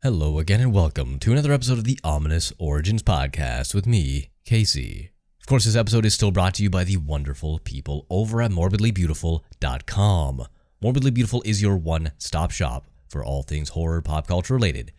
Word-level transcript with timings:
Hello 0.00 0.38
again, 0.38 0.60
and 0.60 0.72
welcome 0.72 1.18
to 1.18 1.32
another 1.32 1.52
episode 1.52 1.78
of 1.78 1.82
the 1.82 1.98
Ominous 2.04 2.52
Origins 2.56 3.02
Podcast 3.02 3.74
with 3.74 3.84
me, 3.84 4.30
Casey. 4.44 5.10
Of 5.40 5.46
course, 5.46 5.64
this 5.64 5.74
episode 5.74 6.04
is 6.04 6.14
still 6.14 6.30
brought 6.30 6.54
to 6.54 6.62
you 6.62 6.70
by 6.70 6.84
the 6.84 6.98
wonderful 6.98 7.58
people 7.58 8.06
over 8.08 8.40
at 8.40 8.52
morbidlybeautiful.com. 8.52 10.46
Morbidly 10.80 11.12
Beautiful 11.12 11.42
is 11.44 11.60
your 11.60 11.76
one 11.76 12.12
stop 12.16 12.52
shop 12.52 12.86
for 13.08 13.24
all 13.24 13.42
things 13.42 13.70
horror 13.70 14.00
pop 14.00 14.28
culture 14.28 14.54
related, 14.54 14.92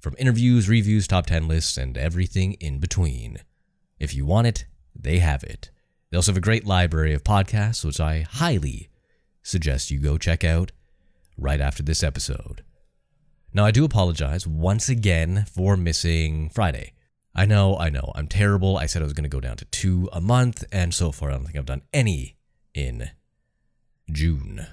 from 0.00 0.14
interviews, 0.18 0.70
reviews, 0.70 1.06
top 1.06 1.26
10 1.26 1.46
lists, 1.46 1.76
and 1.76 1.98
everything 1.98 2.54
in 2.54 2.78
between. 2.78 3.40
If 3.98 4.14
you 4.14 4.24
want 4.24 4.46
it, 4.46 4.64
they 4.98 5.18
have 5.18 5.44
it. 5.44 5.70
They 6.10 6.16
also 6.16 6.32
have 6.32 6.38
a 6.38 6.40
great 6.40 6.64
library 6.64 7.12
of 7.12 7.22
podcasts, 7.22 7.84
which 7.84 8.00
I 8.00 8.22
highly 8.22 8.88
suggest 9.42 9.90
you 9.90 9.98
go 9.98 10.16
check 10.16 10.44
out 10.44 10.72
right 11.36 11.60
after 11.60 11.82
this 11.82 12.02
episode. 12.02 12.64
Now, 13.52 13.64
I 13.64 13.72
do 13.72 13.84
apologize 13.84 14.46
once 14.46 14.88
again 14.88 15.44
for 15.52 15.76
missing 15.76 16.50
Friday. 16.50 16.92
I 17.34 17.46
know, 17.46 17.76
I 17.76 17.90
know, 17.90 18.12
I'm 18.14 18.28
terrible. 18.28 18.76
I 18.78 18.86
said 18.86 19.02
I 19.02 19.04
was 19.04 19.12
going 19.12 19.24
to 19.24 19.28
go 19.28 19.40
down 19.40 19.56
to 19.56 19.64
two 19.66 20.08
a 20.12 20.20
month, 20.20 20.62
and 20.70 20.94
so 20.94 21.10
far 21.10 21.30
I 21.30 21.32
don't 21.32 21.44
think 21.46 21.56
I've 21.56 21.66
done 21.66 21.82
any 21.92 22.36
in 22.74 23.10
June. 24.10 24.66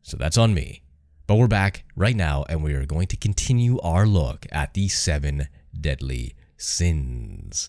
So 0.00 0.16
that's 0.16 0.38
on 0.38 0.54
me. 0.54 0.82
But 1.26 1.34
we're 1.34 1.46
back 1.46 1.84
right 1.94 2.16
now, 2.16 2.44
and 2.48 2.62
we 2.62 2.72
are 2.72 2.86
going 2.86 3.06
to 3.08 3.16
continue 3.18 3.78
our 3.80 4.06
look 4.06 4.46
at 4.50 4.72
the 4.72 4.88
seven 4.88 5.48
deadly 5.78 6.34
sins. 6.56 7.68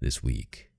This 0.00 0.22
week, 0.22 0.70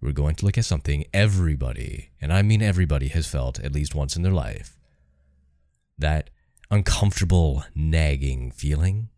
we're 0.00 0.12
going 0.12 0.34
to 0.36 0.44
look 0.44 0.58
at 0.58 0.66
something 0.66 1.04
everybody, 1.14 2.10
and 2.20 2.32
I 2.32 2.42
mean 2.42 2.60
everybody, 2.60 3.08
has 3.08 3.26
felt 3.26 3.60
at 3.60 3.72
least 3.72 3.94
once 3.94 4.14
in 4.14 4.22
their 4.22 4.32
life. 4.32 4.78
That 5.96 6.28
uncomfortable, 6.72 7.64
nagging 7.74 8.50
feeling? 8.50 9.10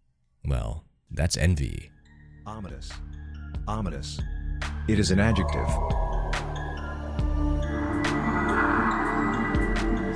Well, 0.44 0.84
that's 1.08 1.36
envy. 1.36 1.92
Ominous. 2.44 2.90
Ominous. 3.68 4.20
It 4.88 4.98
is 4.98 5.12
an 5.12 5.20
adjective. 5.20 5.68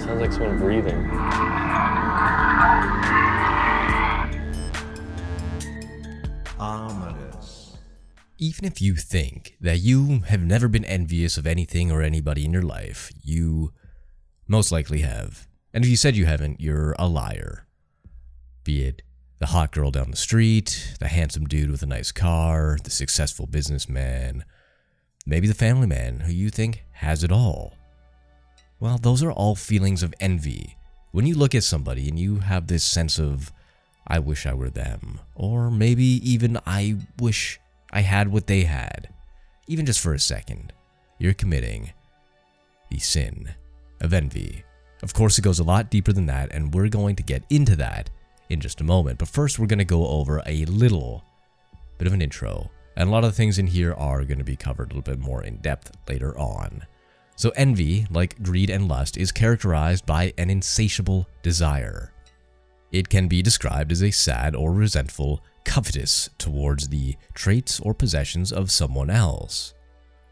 Sounds 0.02 0.20
like 0.20 0.32
someone 0.32 0.58
breathing. 0.58 1.08
Ominous. 6.58 7.76
Even 8.38 8.64
if 8.64 8.82
you 8.82 8.96
think 8.96 9.56
that 9.60 9.78
you 9.78 10.20
have 10.26 10.40
never 10.40 10.66
been 10.66 10.84
envious 10.84 11.38
of 11.38 11.46
anything 11.46 11.92
or 11.92 12.02
anybody 12.02 12.44
in 12.44 12.52
your 12.52 12.62
life, 12.62 13.12
you 13.22 13.72
most 14.48 14.72
likely 14.72 15.02
have. 15.02 15.47
And 15.72 15.84
if 15.84 15.90
you 15.90 15.96
said 15.96 16.16
you 16.16 16.26
haven't, 16.26 16.60
you're 16.60 16.94
a 16.98 17.06
liar. 17.06 17.66
Be 18.64 18.84
it 18.84 19.02
the 19.38 19.46
hot 19.46 19.70
girl 19.70 19.90
down 19.90 20.10
the 20.10 20.16
street, 20.16 20.96
the 20.98 21.08
handsome 21.08 21.46
dude 21.46 21.70
with 21.70 21.82
a 21.82 21.86
nice 21.86 22.10
car, 22.10 22.76
the 22.82 22.90
successful 22.90 23.46
businessman, 23.46 24.44
maybe 25.26 25.46
the 25.46 25.54
family 25.54 25.86
man 25.86 26.20
who 26.20 26.32
you 26.32 26.50
think 26.50 26.84
has 26.92 27.22
it 27.22 27.30
all. 27.30 27.74
Well, 28.80 28.98
those 28.98 29.22
are 29.22 29.30
all 29.30 29.54
feelings 29.54 30.02
of 30.02 30.14
envy. 30.20 30.76
When 31.12 31.26
you 31.26 31.36
look 31.36 31.54
at 31.54 31.64
somebody 31.64 32.08
and 32.08 32.18
you 32.18 32.40
have 32.40 32.66
this 32.66 32.84
sense 32.84 33.18
of, 33.18 33.52
I 34.06 34.18
wish 34.18 34.46
I 34.46 34.54
were 34.54 34.70
them, 34.70 35.20
or 35.34 35.70
maybe 35.70 36.04
even 36.04 36.58
I 36.66 36.96
wish 37.18 37.60
I 37.92 38.00
had 38.00 38.28
what 38.28 38.46
they 38.46 38.64
had, 38.64 39.08
even 39.66 39.86
just 39.86 40.00
for 40.00 40.14
a 40.14 40.20
second, 40.20 40.72
you're 41.18 41.34
committing 41.34 41.92
the 42.90 42.98
sin 42.98 43.54
of 44.00 44.12
envy. 44.12 44.64
Of 45.02 45.14
course, 45.14 45.38
it 45.38 45.42
goes 45.42 45.60
a 45.60 45.64
lot 45.64 45.90
deeper 45.90 46.12
than 46.12 46.26
that, 46.26 46.52
and 46.52 46.74
we're 46.74 46.88
going 46.88 47.16
to 47.16 47.22
get 47.22 47.44
into 47.50 47.76
that 47.76 48.10
in 48.48 48.60
just 48.60 48.80
a 48.80 48.84
moment. 48.84 49.18
But 49.18 49.28
first, 49.28 49.58
we're 49.58 49.66
going 49.66 49.78
to 49.78 49.84
go 49.84 50.06
over 50.06 50.42
a 50.46 50.64
little 50.66 51.24
bit 51.98 52.08
of 52.08 52.14
an 52.14 52.22
intro, 52.22 52.70
and 52.96 53.08
a 53.08 53.12
lot 53.12 53.24
of 53.24 53.30
the 53.30 53.36
things 53.36 53.58
in 53.58 53.66
here 53.66 53.94
are 53.94 54.24
going 54.24 54.38
to 54.38 54.44
be 54.44 54.56
covered 54.56 54.90
a 54.90 54.96
little 54.96 55.02
bit 55.02 55.20
more 55.20 55.44
in 55.44 55.58
depth 55.58 55.92
later 56.08 56.36
on. 56.38 56.84
So, 57.36 57.50
envy, 57.50 58.06
like 58.10 58.42
greed 58.42 58.70
and 58.70 58.88
lust, 58.88 59.16
is 59.16 59.30
characterized 59.30 60.04
by 60.04 60.32
an 60.38 60.50
insatiable 60.50 61.28
desire. 61.42 62.12
It 62.90 63.08
can 63.08 63.28
be 63.28 63.42
described 63.42 63.92
as 63.92 64.02
a 64.02 64.10
sad 64.10 64.56
or 64.56 64.72
resentful 64.72 65.44
covetous 65.64 66.30
towards 66.38 66.88
the 66.88 67.14
traits 67.34 67.78
or 67.78 67.94
possessions 67.94 68.50
of 68.50 68.70
someone 68.70 69.10
else. 69.10 69.74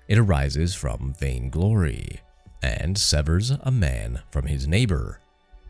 It 0.08 0.18
arises 0.18 0.74
from 0.74 1.14
vainglory 1.20 2.20
and 2.62 2.96
severs 2.96 3.50
a 3.50 3.70
man 3.70 4.20
from 4.30 4.46
his 4.46 4.66
neighbor. 4.66 5.20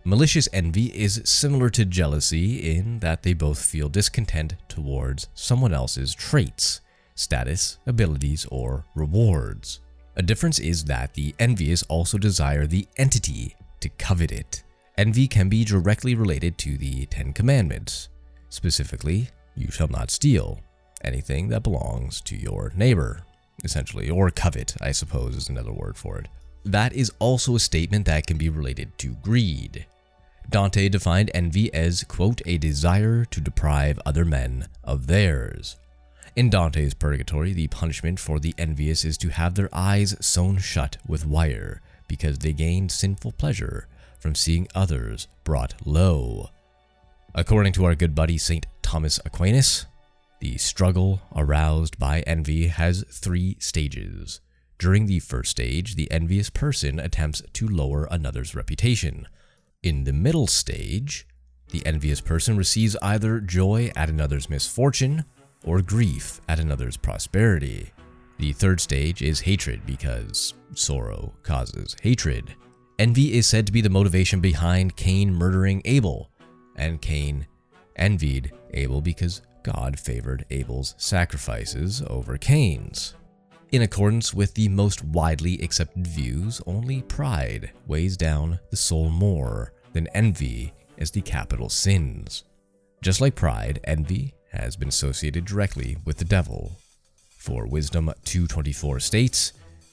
Malicious 0.05 0.49
envy 0.53 0.87
is 0.97 1.21
similar 1.25 1.69
to 1.71 1.85
jealousy 1.85 2.77
in 2.77 3.01
that 3.01 3.25
they 3.25 3.33
both 3.33 3.59
feel 3.59 3.89
discontent 3.89 4.55
towards 4.69 5.29
someone 5.35 5.75
else's 5.75 6.15
traits, 6.15 6.81
status, 7.17 7.79
abilities, 7.87 8.47
or 8.53 8.85
rewards. 8.95 9.81
A 10.15 10.23
difference 10.23 10.59
is 10.59 10.85
that 10.85 11.15
the 11.15 11.35
envious 11.39 11.83
also 11.85 12.19
desire 12.19 12.67
the 12.67 12.87
entity 12.97 13.57
to 13.81 13.89
covet 13.89 14.31
it. 14.31 14.63
Envy 14.97 15.27
can 15.27 15.49
be 15.49 15.65
directly 15.65 16.15
related 16.15 16.57
to 16.59 16.79
the 16.79 17.07
Ten 17.07 17.33
Commandments. 17.33 18.09
Specifically, 18.49 19.29
you 19.57 19.71
shall 19.71 19.89
not 19.89 20.11
steal 20.11 20.61
anything 21.03 21.49
that 21.49 21.63
belongs 21.63 22.21
to 22.23 22.37
your 22.37 22.73
neighbor, 22.77 23.23
essentially, 23.65 24.09
or 24.09 24.31
covet, 24.31 24.75
I 24.81 24.93
suppose 24.93 25.37
is 25.37 25.49
another 25.49 25.73
word 25.73 25.97
for 25.97 26.19
it. 26.19 26.29
That 26.66 26.94
is 26.94 27.12
also 27.21 27.54
a 27.54 27.60
statement 27.60 28.06
that 28.06 28.27
can 28.27 28.38
be 28.38 28.49
related 28.49 28.99
to 28.99 29.15
greed. 29.22 29.87
Dante 30.50 30.88
defined 30.88 31.31
envy 31.32 31.72
as, 31.72 32.03
quote, 32.03 32.43
a 32.44 32.59
desire 32.59 33.25
to 33.27 33.41
deprive 33.41 34.00
other 34.04 34.25
men 34.25 34.66
of 34.82 35.06
theirs. 35.06 35.77
In 36.34 36.50
Dante's 36.50 36.93
Purgatory, 36.93 37.53
the 37.53 37.69
punishment 37.69 38.19
for 38.19 38.41
the 38.41 38.53
envious 38.59 39.04
is 39.04 39.16
to 39.19 39.28
have 39.28 39.54
their 39.54 39.69
eyes 39.72 40.16
sewn 40.21 40.59
shut 40.59 40.97
with 41.06 41.25
wire 41.25 41.82
because 42.09 42.38
they 42.38 42.53
gained 42.53 42.91
sinful 42.91 43.33
pleasure 43.33 43.87
from 44.19 44.34
seeing 44.34 44.66
others 44.75 45.28
brought 45.44 45.75
low. 45.87 46.50
According 47.33 47.75
to 47.75 47.84
our 47.84 47.94
good 47.94 48.15
buddy 48.16 48.38
St. 48.38 48.66
Thomas 48.83 49.21
Aquinas, 49.25 49.87
the 50.41 50.59
struggle 50.59 51.21
aroused 51.33 51.97
by 51.97 52.22
envy 52.22 52.66
has 52.66 53.04
three 53.09 53.56
stages. 53.60 54.41
During 54.79 55.07
the 55.07 55.21
first 55.21 55.51
stage, 55.51 55.95
the 55.95 56.11
envious 56.11 56.51
person 56.51 56.99
attempts 56.99 57.43
to 57.55 57.67
lower 57.67 58.07
another's 58.11 58.55
reputation. 58.55 59.27
In 59.83 60.05
the 60.05 60.13
middle 60.13 60.47
stage, 60.47 61.27
the 61.71 61.85
envious 61.87 62.21
person 62.21 62.57
receives 62.57 62.97
either 63.01 63.41
joy 63.41 63.91
at 63.97 64.11
another's 64.11 64.51
misfortune 64.51 65.25
or 65.65 65.81
grief 65.81 66.41
at 66.49 66.61
another's 66.61 66.97
prosperity. 66.97 67.93
The 68.39 68.53
third 68.53 68.81
stage 68.81 69.23
is 69.23 69.41
hatred 69.41 69.87
because 69.87 70.53
sorrow 70.75 71.33
causes 71.43 71.97
hatred. 72.03 72.55
Envy 72.99 73.35
is 73.35 73.47
said 73.47 73.67
to 73.67 73.73
be 73.73 73.81
the 73.81 73.91
motivation 73.91 74.41
behind 74.41 74.97
Cain 74.97 75.35
murdering 75.35 75.81
Abel, 75.85 76.31
and 76.77 77.01
Cain 77.01 77.47
envied 77.97 78.53
Abel 78.75 79.01
because 79.01 79.43
God 79.63 79.99
favored 79.99 80.45
Abel's 80.51 80.95
sacrifices 80.99 82.03
over 82.07 82.37
Cain's. 82.37 83.15
In 83.72 83.82
accordance 83.82 84.32
with 84.32 84.54
the 84.54 84.69
most 84.69 85.03
widely 85.04 85.60
accepted 85.60 86.06
views, 86.06 86.62
only 86.66 87.03
pride 87.03 87.72
weighs 87.88 88.16
down 88.16 88.60
the 88.71 88.77
soul 88.77 89.10
more 89.10 89.72
than 89.93 90.06
envy 90.15 90.72
as 90.99 91.10
the 91.10 91.21
capital 91.21 91.69
sins. 91.69 92.44
Just 93.03 93.21
like 93.21 93.34
pride, 93.34 93.81
envy 93.84 94.34
has 94.53 94.77
been 94.77 94.88
associated 94.88 95.44
directly 95.44 95.97
with 96.04 96.16
the 96.16 96.25
devil. 96.25 96.78
For 97.38 97.66
Wisdom 97.66 98.12
224 98.25 99.00
states, 99.00 99.53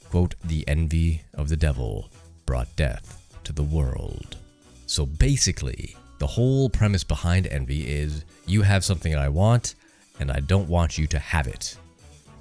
quote, 0.10 0.36
"The 0.44 0.68
envy 0.68 1.24
of 1.34 1.50
the 1.50 1.58
devil 1.58 2.12
brought 2.46 2.76
death 2.76 3.28
to 3.44 3.52
the 3.52 3.64
world." 3.64 4.38
So 4.86 5.06
basically, 5.06 5.96
the 6.20 6.28
whole 6.28 6.70
premise 6.70 7.04
behind 7.04 7.48
envy 7.48 7.88
is 7.88 8.24
you 8.46 8.62
have 8.62 8.86
something 8.86 9.16
I 9.16 9.30
want 9.30 9.74
and 10.20 10.32
I 10.32 10.42
don't 10.42 10.70
want 10.70 11.00
you 11.00 11.08
to 11.08 11.18
have 11.18 11.48
it. 11.48 11.76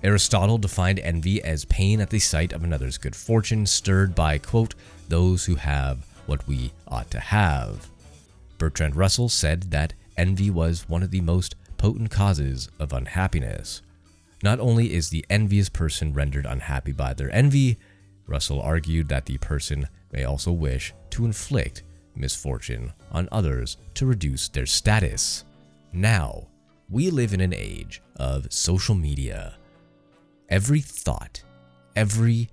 Aristotle 0.04 0.58
defined 0.58 0.98
envy 0.98 1.42
as 1.42 1.64
pain 1.66 2.00
at 2.00 2.10
the 2.10 2.18
sight 2.18 2.52
of 2.52 2.64
another's 2.64 2.98
good 2.98 3.14
fortune, 3.14 3.66
stirred 3.66 4.14
by, 4.14 4.38
quote, 4.38 4.74
those 5.08 5.44
who 5.44 5.54
have 5.54 6.04
what 6.26 6.46
we 6.48 6.72
ought 6.88 7.10
to 7.10 7.20
have. 7.20 7.88
Bertrand 8.58 8.96
Russell 8.96 9.28
said 9.28 9.70
that 9.70 9.94
envy 10.16 10.50
was 10.50 10.88
one 10.88 11.02
of 11.02 11.10
the 11.10 11.20
most 11.20 11.54
potent 11.78 12.10
causes 12.10 12.68
of 12.78 12.92
unhappiness. 12.92 13.82
Not 14.42 14.58
only 14.58 14.92
is 14.92 15.08
the 15.08 15.24
envious 15.30 15.68
person 15.68 16.12
rendered 16.12 16.46
unhappy 16.46 16.92
by 16.92 17.14
their 17.14 17.32
envy, 17.34 17.78
Russell 18.26 18.60
argued 18.60 19.08
that 19.08 19.26
the 19.26 19.38
person 19.38 19.88
may 20.12 20.24
also 20.24 20.50
wish 20.50 20.92
to 21.10 21.24
inflict 21.24 21.82
misfortune 22.14 22.92
on 23.10 23.28
others 23.30 23.76
to 23.94 24.06
reduce 24.06 24.48
their 24.48 24.66
status. 24.66 25.44
Now, 25.92 26.48
we 26.88 27.10
live 27.10 27.32
in 27.32 27.40
an 27.40 27.54
age 27.54 28.02
of 28.16 28.52
social 28.52 28.94
media. 28.94 29.54
Every 30.52 30.82
thought, 30.82 31.42
every 31.96 32.50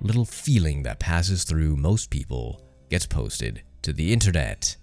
little 0.00 0.24
feeling 0.24 0.82
that 0.82 0.98
passes 0.98 1.44
through 1.44 1.76
most 1.76 2.10
people 2.10 2.60
gets 2.90 3.06
posted 3.06 3.62
to 3.82 3.92
the 3.92 4.12
internet. 4.12 4.74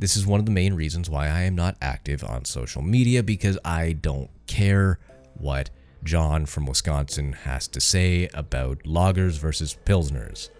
this 0.00 0.16
is 0.16 0.26
one 0.26 0.40
of 0.40 0.46
the 0.46 0.50
main 0.50 0.74
reasons 0.74 1.08
why 1.08 1.28
I 1.28 1.42
am 1.42 1.54
not 1.54 1.76
active 1.80 2.24
on 2.24 2.44
social 2.44 2.82
media 2.82 3.22
because 3.22 3.56
I 3.64 3.92
don't 3.92 4.28
care 4.48 4.98
what 5.34 5.70
John 6.02 6.44
from 6.44 6.66
Wisconsin 6.66 7.34
has 7.34 7.68
to 7.68 7.80
say 7.80 8.28
about 8.34 8.84
loggers 8.84 9.36
versus 9.36 9.78
pilsners. 9.86 10.50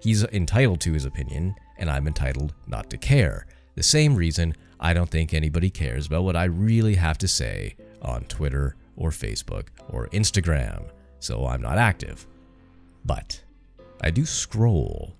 He's 0.00 0.24
entitled 0.24 0.80
to 0.80 0.94
his 0.94 1.04
opinion, 1.04 1.54
and 1.76 1.90
I'm 1.90 2.06
entitled 2.06 2.54
not 2.66 2.88
to 2.88 2.96
care. 2.96 3.44
The 3.74 3.82
same 3.82 4.16
reason 4.16 4.54
I 4.80 4.94
don't 4.94 5.10
think 5.10 5.34
anybody 5.34 5.68
cares 5.68 6.06
about 6.06 6.24
what 6.24 6.34
I 6.34 6.44
really 6.44 6.94
have 6.94 7.18
to 7.18 7.28
say 7.28 7.76
on 8.00 8.24
Twitter 8.24 8.74
or 8.96 9.10
Facebook 9.10 9.68
or 9.88 10.08
Instagram, 10.08 10.90
so 11.20 11.46
I'm 11.46 11.62
not 11.62 11.78
active. 11.78 12.26
But 13.04 13.42
I 14.02 14.10
do 14.10 14.24
scroll. 14.24 15.16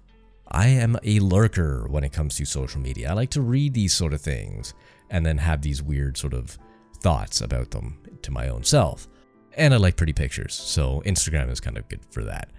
I 0.49 0.69
am 0.69 0.99
a 1.03 1.19
lurker 1.21 1.87
when 1.89 2.05
it 2.05 2.13
comes 2.13 2.37
to 2.37 2.45
social 2.45 2.81
media. 2.81 3.11
I 3.11 3.15
like 3.15 3.31
to 3.31 3.41
read 3.41 3.75
these 3.75 3.95
sort 3.95 4.13
of 4.13 4.21
things 4.21 4.75
and 5.11 5.25
then 5.25 5.39
have 5.39 5.63
these 5.63 5.83
weird 5.83 6.17
sort 6.17 6.35
of 6.35 6.59
thoughts 7.01 7.41
about 7.41 7.71
them 7.71 7.99
to 8.23 8.31
my 8.31 8.49
own 8.49 8.63
self. 8.63 9.09
And 9.55 9.75
I 9.75 9.77
like 9.77 9.97
pretty 9.97 10.13
pictures, 10.13 10.55
so 10.55 11.03
Instagram 11.05 11.51
is 11.51 11.61
kind 11.61 11.77
of 11.77 11.89
good 11.89 12.01
for 12.11 12.25
that. 12.25 12.51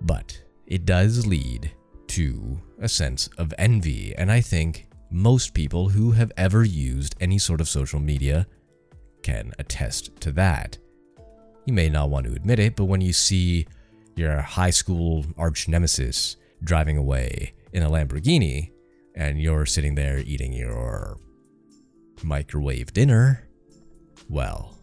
But 0.00 0.42
it 0.66 0.84
does 0.84 1.26
lead 1.26 1.70
to 2.08 2.60
a 2.80 2.88
sense 2.88 3.28
of 3.38 3.54
envy, 3.58 4.14
and 4.16 4.30
I 4.32 4.40
think 4.40 4.88
most 5.10 5.54
people 5.54 5.88
who 5.88 6.12
have 6.12 6.32
ever 6.36 6.64
used 6.64 7.14
any 7.20 7.38
sort 7.38 7.60
of 7.60 7.68
social 7.68 8.00
media 8.00 8.46
can 9.22 9.52
attest 9.58 10.20
to 10.20 10.32
that. 10.32 10.78
You 11.66 11.72
may 11.72 11.88
not 11.88 12.10
want 12.10 12.26
to 12.26 12.32
admit 12.32 12.58
it, 12.58 12.76
but 12.76 12.86
when 12.86 13.00
you 13.00 13.12
see 13.12 13.66
your 14.16 14.40
high 14.40 14.70
school 14.70 15.24
arch 15.36 15.68
nemesis 15.68 16.36
driving 16.62 16.96
away 16.96 17.54
in 17.72 17.82
a 17.82 17.90
Lamborghini 17.90 18.70
and 19.14 19.40
you're 19.40 19.66
sitting 19.66 19.94
there 19.94 20.18
eating 20.18 20.52
your 20.52 21.18
microwave 22.22 22.92
dinner, 22.92 23.48
well, 24.28 24.78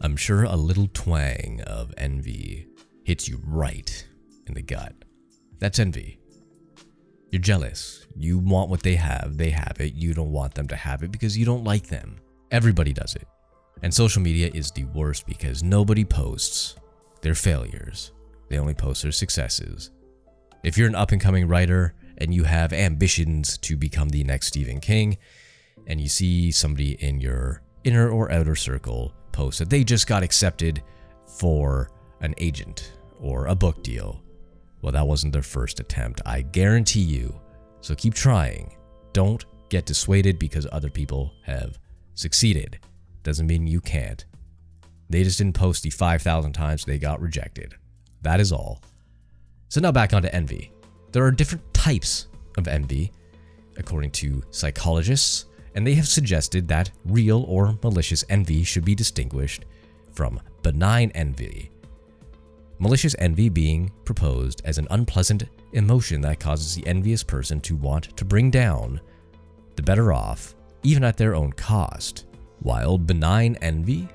I'm 0.00 0.16
sure 0.16 0.44
a 0.44 0.56
little 0.56 0.88
twang 0.92 1.60
of 1.66 1.92
envy 1.98 2.66
hits 3.04 3.28
you 3.28 3.40
right 3.44 4.06
in 4.46 4.54
the 4.54 4.62
gut. 4.62 4.94
That's 5.58 5.78
envy. 5.78 6.18
You're 7.30 7.42
jealous. 7.42 8.06
You 8.16 8.38
want 8.38 8.70
what 8.70 8.82
they 8.82 8.96
have, 8.96 9.36
they 9.36 9.50
have 9.50 9.76
it. 9.78 9.94
You 9.94 10.14
don't 10.14 10.32
want 10.32 10.54
them 10.54 10.68
to 10.68 10.76
have 10.76 11.02
it 11.02 11.12
because 11.12 11.36
you 11.36 11.44
don't 11.44 11.64
like 11.64 11.86
them. 11.86 12.16
Everybody 12.50 12.92
does 12.92 13.14
it. 13.14 13.26
And 13.82 13.92
social 13.92 14.22
media 14.22 14.50
is 14.52 14.70
the 14.70 14.84
worst 14.84 15.26
because 15.26 15.62
nobody 15.62 16.04
posts 16.04 16.76
their 17.22 17.34
failures, 17.34 18.12
they 18.48 18.58
only 18.58 18.74
post 18.74 19.02
their 19.02 19.12
successes. 19.12 19.90
If 20.62 20.76
you're 20.76 20.88
an 20.88 20.94
up 20.94 21.12
and 21.12 21.20
coming 21.20 21.48
writer 21.48 21.94
and 22.18 22.34
you 22.34 22.44
have 22.44 22.72
ambitions 22.72 23.56
to 23.58 23.76
become 23.76 24.08
the 24.10 24.24
next 24.24 24.48
Stephen 24.48 24.80
King, 24.80 25.16
and 25.86 26.00
you 26.00 26.08
see 26.08 26.50
somebody 26.50 26.92
in 27.02 27.20
your 27.20 27.62
inner 27.84 28.10
or 28.10 28.30
outer 28.30 28.54
circle 28.54 29.14
post 29.32 29.58
that 29.58 29.70
they 29.70 29.84
just 29.84 30.06
got 30.06 30.22
accepted 30.22 30.82
for 31.38 31.90
an 32.20 32.34
agent 32.38 32.92
or 33.20 33.46
a 33.46 33.54
book 33.54 33.82
deal, 33.82 34.22
well, 34.82 34.92
that 34.92 35.06
wasn't 35.06 35.32
their 35.32 35.42
first 35.42 35.80
attempt. 35.80 36.20
I 36.26 36.42
guarantee 36.42 37.00
you. 37.00 37.38
So 37.80 37.94
keep 37.94 38.14
trying. 38.14 38.76
Don't 39.12 39.44
get 39.68 39.86
dissuaded 39.86 40.38
because 40.38 40.66
other 40.70 40.90
people 40.90 41.32
have 41.44 41.78
succeeded. 42.14 42.78
Doesn't 43.22 43.46
mean 43.46 43.66
you 43.66 43.80
can't. 43.80 44.24
They 45.08 45.24
just 45.24 45.38
didn't 45.38 45.56
post 45.56 45.82
the 45.82 45.90
5,000 45.90 46.52
times 46.52 46.84
they 46.84 46.98
got 46.98 47.20
rejected. 47.20 47.74
That 48.22 48.40
is 48.40 48.52
all. 48.52 48.82
So 49.68 49.80
now 49.80 49.92
back 49.92 50.14
onto 50.14 50.28
envy. 50.28 50.72
There 51.12 51.24
are 51.24 51.32
different 51.32 51.72
types 51.74 52.28
of 52.56 52.68
envy, 52.68 53.12
according 53.76 54.12
to 54.12 54.42
psychologists, 54.50 55.46
and 55.74 55.86
they 55.86 55.94
have 55.94 56.08
suggested 56.08 56.68
that 56.68 56.90
real 57.04 57.44
or 57.48 57.78
malicious 57.82 58.24
envy 58.28 58.62
should 58.64 58.84
be 58.84 58.94
distinguished 58.94 59.64
from 60.12 60.40
benign 60.62 61.10
envy. 61.14 61.70
Malicious 62.78 63.14
envy 63.18 63.48
being 63.48 63.90
proposed 64.04 64.62
as 64.64 64.78
an 64.78 64.86
unpleasant 64.90 65.44
emotion 65.72 66.20
that 66.22 66.40
causes 66.40 66.74
the 66.74 66.86
envious 66.86 67.22
person 67.22 67.60
to 67.60 67.76
want 67.76 68.16
to 68.16 68.24
bring 68.24 68.50
down 68.50 69.00
the 69.76 69.82
better 69.82 70.12
off, 70.12 70.54
even 70.82 71.04
at 71.04 71.16
their 71.16 71.34
own 71.34 71.52
cost, 71.52 72.26
while 72.60 72.98
benign 72.98 73.56
envy 73.60 74.08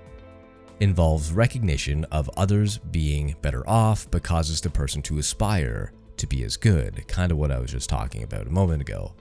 involves 0.80 1.32
recognition 1.32 2.04
of 2.06 2.30
others 2.38 2.78
being 2.78 3.36
better 3.42 3.68
off 3.70 4.10
but 4.12 4.24
causes 4.24 4.62
the 4.62 4.70
person 4.70 5.02
to 5.02 5.20
aspire 5.20 5.92
to 6.18 6.28
be 6.28 6.44
as 6.44 6.58
good, 6.58 7.08
kind 7.08 7.32
of 7.32 7.38
what 7.38 7.52
I 7.52 7.60
was 7.60 7.72
just 7.72 7.90
talking 7.90 8.24
about 8.24 8.48
a 8.48 8.52
moment 8.52 8.82
ago. 8.82 9.14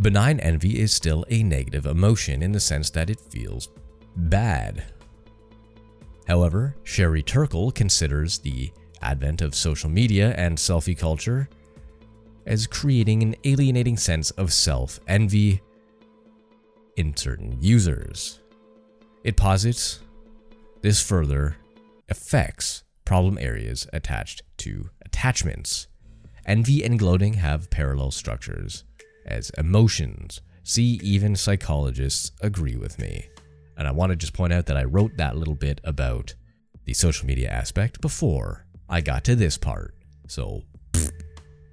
Benign 0.00 0.38
envy 0.40 0.78
is 0.78 0.92
still 0.92 1.24
a 1.28 1.42
negative 1.42 1.86
emotion 1.86 2.42
in 2.42 2.52
the 2.52 2.60
sense 2.60 2.90
that 2.90 3.10
it 3.10 3.20
feels 3.20 3.68
bad. 4.16 4.84
However, 6.26 6.76
Sherry 6.84 7.22
Turkle 7.22 7.70
considers 7.70 8.38
the 8.38 8.70
advent 9.02 9.42
of 9.42 9.54
social 9.54 9.90
media 9.90 10.34
and 10.36 10.56
selfie 10.56 10.98
culture 10.98 11.48
as 12.46 12.66
creating 12.66 13.22
an 13.22 13.36
alienating 13.44 13.96
sense 13.96 14.30
of 14.32 14.52
self 14.52 15.00
envy 15.08 15.60
in 16.96 17.16
certain 17.16 17.56
users. 17.60 18.40
It 19.24 19.36
posits 19.36 20.00
this 20.82 21.02
further 21.02 21.56
affects 22.08 22.84
problem 23.04 23.38
areas 23.40 23.86
attached 23.92 24.42
to 24.58 24.90
attachments. 25.04 25.88
Envy 26.46 26.84
and 26.84 26.98
gloating 26.98 27.34
have 27.34 27.70
parallel 27.70 28.10
structures 28.10 28.84
as 29.26 29.50
emotions. 29.58 30.40
See, 30.62 31.00
even 31.02 31.34
psychologists 31.36 32.32
agree 32.40 32.76
with 32.76 32.98
me. 32.98 33.28
And 33.76 33.88
I 33.88 33.90
want 33.92 34.10
to 34.10 34.16
just 34.16 34.32
point 34.32 34.52
out 34.52 34.66
that 34.66 34.76
I 34.76 34.84
wrote 34.84 35.16
that 35.16 35.36
little 35.36 35.54
bit 35.54 35.80
about 35.84 36.34
the 36.84 36.94
social 36.94 37.26
media 37.26 37.48
aspect 37.50 38.00
before 38.00 38.66
I 38.88 39.00
got 39.00 39.24
to 39.24 39.36
this 39.36 39.58
part. 39.58 39.94
So, 40.26 40.62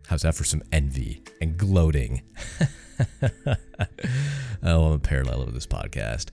how's 0.08 0.24
that 0.24 0.36
for 0.36 0.44
some 0.44 0.62
envy 0.72 1.24
and 1.42 1.58
gloating? 1.58 2.22
oh, 3.22 4.86
I'm 4.88 4.94
a 4.94 5.00
parallel 5.00 5.44
of 5.44 5.54
this 5.54 5.68
podcast. 5.68 6.32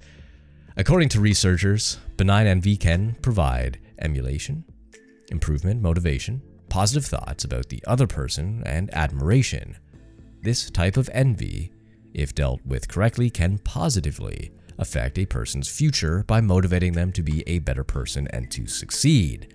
According 0.76 1.10
to 1.10 1.20
researchers, 1.20 1.98
benign 2.16 2.46
envy 2.46 2.78
can 2.78 3.16
provide 3.20 3.78
emulation, 3.98 4.64
improvement, 5.30 5.82
motivation, 5.82 6.40
positive 6.70 7.04
thoughts 7.04 7.44
about 7.44 7.68
the 7.68 7.84
other 7.86 8.06
person, 8.06 8.62
and 8.64 8.92
admiration. 8.94 9.76
This 10.40 10.70
type 10.70 10.96
of 10.96 11.10
envy, 11.12 11.72
if 12.14 12.34
dealt 12.34 12.64
with 12.64 12.88
correctly, 12.88 13.28
can 13.28 13.58
positively 13.58 14.50
affect 14.78 15.18
a 15.18 15.26
person's 15.26 15.68
future 15.68 16.24
by 16.26 16.40
motivating 16.40 16.94
them 16.94 17.12
to 17.12 17.22
be 17.22 17.42
a 17.46 17.58
better 17.58 17.84
person 17.84 18.26
and 18.28 18.50
to 18.50 18.66
succeed. 18.66 19.54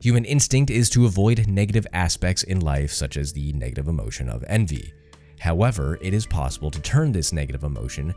Human 0.00 0.24
instinct 0.24 0.70
is 0.70 0.88
to 0.90 1.06
avoid 1.06 1.48
negative 1.48 1.86
aspects 1.92 2.44
in 2.44 2.60
life, 2.60 2.92
such 2.92 3.16
as 3.16 3.32
the 3.32 3.52
negative 3.54 3.88
emotion 3.88 4.28
of 4.28 4.44
envy. 4.46 4.92
However, 5.40 5.98
it 6.00 6.14
is 6.14 6.26
possible 6.26 6.70
to 6.70 6.80
turn 6.80 7.10
this 7.10 7.32
negative 7.32 7.64
emotion 7.64 8.14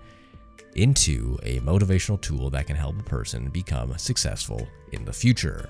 into 0.77 1.37
a 1.43 1.59
motivational 1.59 2.21
tool 2.21 2.49
that 2.51 2.67
can 2.67 2.75
help 2.75 2.99
a 2.99 3.03
person 3.03 3.49
become 3.49 3.97
successful 3.97 4.67
in 4.93 5.03
the 5.03 5.13
future. 5.13 5.69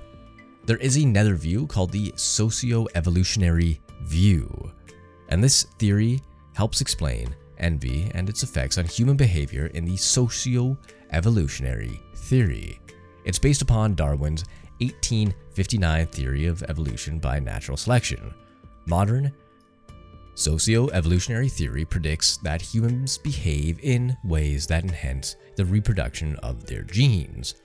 There 0.65 0.77
is 0.77 0.97
another 0.97 1.35
view 1.35 1.65
called 1.65 1.91
the 1.91 2.13
socio 2.15 2.87
evolutionary 2.93 3.81
view, 4.03 4.71
and 5.29 5.43
this 5.43 5.63
theory 5.79 6.21
helps 6.53 6.81
explain 6.81 7.35
envy 7.57 8.11
and 8.13 8.29
its 8.29 8.43
effects 8.43 8.77
on 8.77 8.85
human 8.85 9.17
behavior 9.17 9.67
in 9.67 9.85
the 9.85 9.97
socio 9.97 10.77
evolutionary 11.11 12.01
theory. 12.15 12.79
It's 13.25 13.39
based 13.39 13.61
upon 13.61 13.95
Darwin's 13.95 14.43
1859 14.79 16.05
theory 16.07 16.45
of 16.45 16.63
evolution 16.63 17.19
by 17.19 17.39
natural 17.39 17.77
selection. 17.77 18.33
Modern 18.85 19.33
Socio-evolutionary 20.37 21.49
theory 21.49 21.83
predicts 21.83 22.37
that 22.37 22.61
humans 22.61 23.17
behave 23.17 23.79
in 23.81 24.15
ways 24.23 24.67
that 24.67 24.83
enhance 24.83 25.35
the 25.55 25.65
reproduction 25.65 26.35
of 26.37 26.63
their 26.67 26.83
genes. 26.83 27.55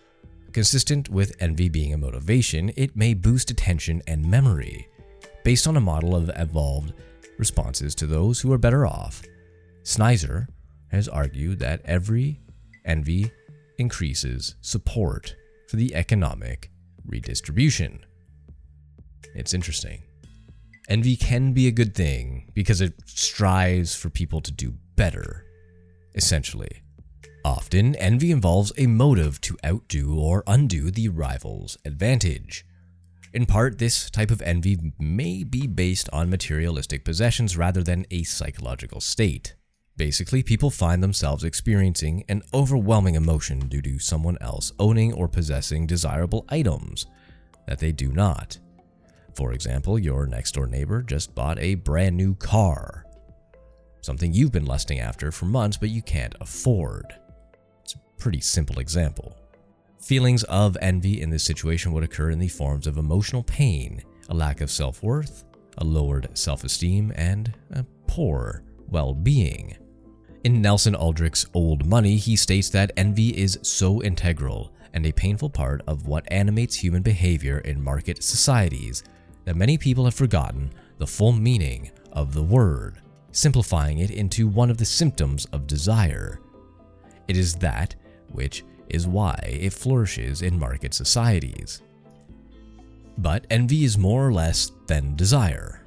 Consistent 0.52 1.10
with 1.10 1.36
envy 1.38 1.68
being 1.68 1.92
a 1.92 1.98
motivation, 1.98 2.72
it 2.74 2.96
may 2.96 3.12
boost 3.12 3.50
attention 3.50 4.00
and 4.06 4.24
memory, 4.24 4.88
based 5.44 5.66
on 5.66 5.76
a 5.76 5.80
model 5.80 6.16
of 6.16 6.30
evolved 6.36 6.94
responses 7.36 7.94
to 7.94 8.06
those 8.06 8.40
who 8.40 8.50
are 8.54 8.58
better 8.58 8.86
off. 8.86 9.20
Snyder 9.82 10.48
has 10.90 11.08
argued 11.08 11.58
that 11.58 11.82
every 11.84 12.40
envy 12.86 13.30
increases 13.76 14.54
support 14.62 15.36
for 15.68 15.76
the 15.76 15.94
economic 15.94 16.70
redistribution. 17.04 18.00
It's 19.34 19.52
interesting. 19.52 20.04
Envy 20.88 21.16
can 21.16 21.52
be 21.52 21.68
a 21.68 21.72
good 21.72 21.94
thing 21.94 22.50
because 22.54 22.80
it 22.80 22.94
strives 23.06 23.94
for 23.94 24.10
people 24.10 24.40
to 24.40 24.50
do 24.50 24.74
better, 24.96 25.46
essentially. 26.14 26.82
Often, 27.44 27.96
envy 27.96 28.30
involves 28.30 28.72
a 28.76 28.86
motive 28.86 29.40
to 29.42 29.56
outdo 29.64 30.16
or 30.18 30.44
undo 30.46 30.90
the 30.90 31.08
rival's 31.08 31.76
advantage. 31.84 32.64
In 33.32 33.46
part, 33.46 33.78
this 33.78 34.10
type 34.10 34.30
of 34.30 34.42
envy 34.42 34.92
may 34.98 35.42
be 35.42 35.66
based 35.66 36.08
on 36.12 36.28
materialistic 36.28 37.04
possessions 37.04 37.56
rather 37.56 37.82
than 37.82 38.06
a 38.10 38.24
psychological 38.24 39.00
state. 39.00 39.54
Basically, 39.96 40.42
people 40.42 40.70
find 40.70 41.02
themselves 41.02 41.44
experiencing 41.44 42.24
an 42.28 42.42
overwhelming 42.52 43.14
emotion 43.14 43.68
due 43.68 43.82
to 43.82 43.98
someone 43.98 44.38
else 44.40 44.72
owning 44.78 45.12
or 45.12 45.28
possessing 45.28 45.86
desirable 45.86 46.44
items 46.48 47.06
that 47.66 47.78
they 47.78 47.92
do 47.92 48.12
not. 48.12 48.58
For 49.34 49.52
example, 49.52 49.98
your 49.98 50.26
next 50.26 50.52
door 50.52 50.66
neighbor 50.66 51.02
just 51.02 51.34
bought 51.34 51.58
a 51.58 51.76
brand 51.76 52.16
new 52.16 52.34
car, 52.34 53.06
something 54.02 54.32
you've 54.32 54.52
been 54.52 54.66
lusting 54.66 55.00
after 55.00 55.32
for 55.32 55.46
months 55.46 55.76
but 55.76 55.90
you 55.90 56.02
can't 56.02 56.34
afford. 56.40 57.14
It's 57.82 57.94
a 57.94 57.98
pretty 58.18 58.40
simple 58.40 58.78
example. 58.78 59.36
Feelings 60.02 60.42
of 60.44 60.76
envy 60.82 61.22
in 61.22 61.30
this 61.30 61.44
situation 61.44 61.92
would 61.92 62.02
occur 62.02 62.30
in 62.30 62.38
the 62.38 62.48
forms 62.48 62.86
of 62.86 62.98
emotional 62.98 63.42
pain, 63.44 64.02
a 64.28 64.34
lack 64.34 64.60
of 64.60 64.70
self 64.70 65.02
worth, 65.02 65.44
a 65.78 65.84
lowered 65.84 66.28
self 66.36 66.64
esteem, 66.64 67.12
and 67.14 67.54
a 67.70 67.84
poor 68.06 68.64
well 68.88 69.14
being. 69.14 69.76
In 70.44 70.60
Nelson 70.60 70.96
Aldrich's 70.96 71.46
Old 71.54 71.86
Money, 71.86 72.16
he 72.16 72.34
states 72.34 72.68
that 72.70 72.90
envy 72.96 73.28
is 73.28 73.58
so 73.62 74.02
integral 74.02 74.72
and 74.92 75.06
a 75.06 75.12
painful 75.12 75.48
part 75.48 75.82
of 75.86 76.06
what 76.06 76.30
animates 76.30 76.74
human 76.74 77.02
behavior 77.02 77.58
in 77.58 77.82
market 77.82 78.22
societies 78.22 79.04
that 79.44 79.56
many 79.56 79.76
people 79.78 80.04
have 80.04 80.14
forgotten 80.14 80.72
the 80.98 81.06
full 81.06 81.32
meaning 81.32 81.90
of 82.12 82.34
the 82.34 82.42
word, 82.42 83.00
simplifying 83.32 83.98
it 83.98 84.10
into 84.10 84.46
one 84.46 84.70
of 84.70 84.78
the 84.78 84.84
symptoms 84.84 85.46
of 85.46 85.66
desire. 85.66 86.40
It 87.28 87.36
is 87.36 87.54
that 87.56 87.94
which 88.28 88.64
is 88.88 89.06
why 89.06 89.34
it 89.42 89.72
flourishes 89.72 90.42
in 90.42 90.58
market 90.58 90.94
societies. 90.94 91.82
But 93.18 93.46
envy 93.50 93.84
is 93.84 93.98
more 93.98 94.26
or 94.26 94.32
less 94.32 94.72
than 94.86 95.16
desire. 95.16 95.86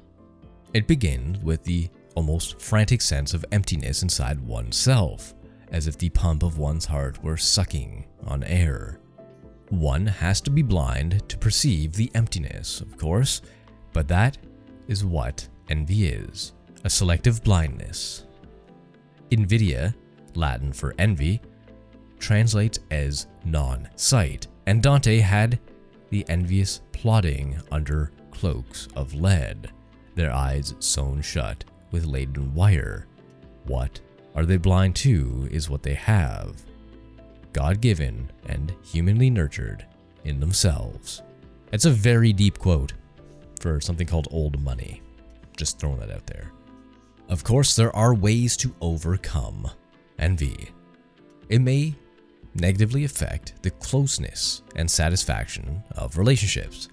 It 0.74 0.86
begins 0.86 1.38
with 1.38 1.64
the 1.64 1.88
almost 2.14 2.60
frantic 2.60 3.00
sense 3.00 3.34
of 3.34 3.44
emptiness 3.52 4.02
inside 4.02 4.40
oneself, 4.40 5.34
as 5.70 5.86
if 5.86 5.98
the 5.98 6.08
pump 6.10 6.42
of 6.42 6.58
one's 6.58 6.86
heart 6.86 7.22
were 7.22 7.36
sucking 7.36 8.06
on 8.26 8.42
air. 8.44 9.00
One 9.70 10.06
has 10.06 10.40
to 10.42 10.50
be 10.50 10.62
blind 10.62 11.28
to 11.28 11.36
perceive 11.36 11.92
the 11.92 12.10
emptiness, 12.14 12.80
of 12.80 12.96
course, 12.96 13.42
but 13.92 14.06
that 14.08 14.38
is 14.86 15.04
what 15.04 15.48
envy 15.68 16.06
is 16.06 16.52
a 16.84 16.90
selective 16.90 17.42
blindness. 17.42 18.26
Invidia, 19.32 19.92
Latin 20.36 20.72
for 20.72 20.94
envy, 20.98 21.40
translates 22.20 22.78
as 22.92 23.26
non 23.44 23.88
sight, 23.96 24.46
and 24.66 24.82
Dante 24.82 25.18
had 25.18 25.58
the 26.10 26.24
envious 26.28 26.80
plodding 26.92 27.60
under 27.72 28.12
cloaks 28.30 28.86
of 28.94 29.14
lead, 29.14 29.72
their 30.14 30.32
eyes 30.32 30.74
sewn 30.78 31.20
shut 31.20 31.64
with 31.90 32.06
laden 32.06 32.54
wire. 32.54 33.06
What 33.64 34.00
are 34.36 34.46
they 34.46 34.58
blind 34.58 34.94
to 34.96 35.48
is 35.50 35.68
what 35.68 35.82
they 35.82 35.94
have 35.94 36.62
God 37.56 37.80
given 37.80 38.30
and 38.50 38.74
humanly 38.82 39.30
nurtured 39.30 39.86
in 40.24 40.40
themselves. 40.40 41.22
It's 41.72 41.86
a 41.86 41.90
very 41.90 42.30
deep 42.30 42.58
quote 42.58 42.92
for 43.60 43.80
something 43.80 44.06
called 44.06 44.28
old 44.30 44.62
money. 44.62 45.00
Just 45.56 45.78
throwing 45.78 45.98
that 46.00 46.10
out 46.10 46.26
there. 46.26 46.52
Of 47.30 47.44
course, 47.44 47.74
there 47.74 47.96
are 47.96 48.14
ways 48.14 48.58
to 48.58 48.74
overcome 48.82 49.70
envy. 50.18 50.68
It 51.48 51.60
may 51.62 51.94
negatively 52.54 53.04
affect 53.04 53.54
the 53.62 53.70
closeness 53.70 54.60
and 54.74 54.90
satisfaction 54.90 55.82
of 55.92 56.18
relationships. 56.18 56.90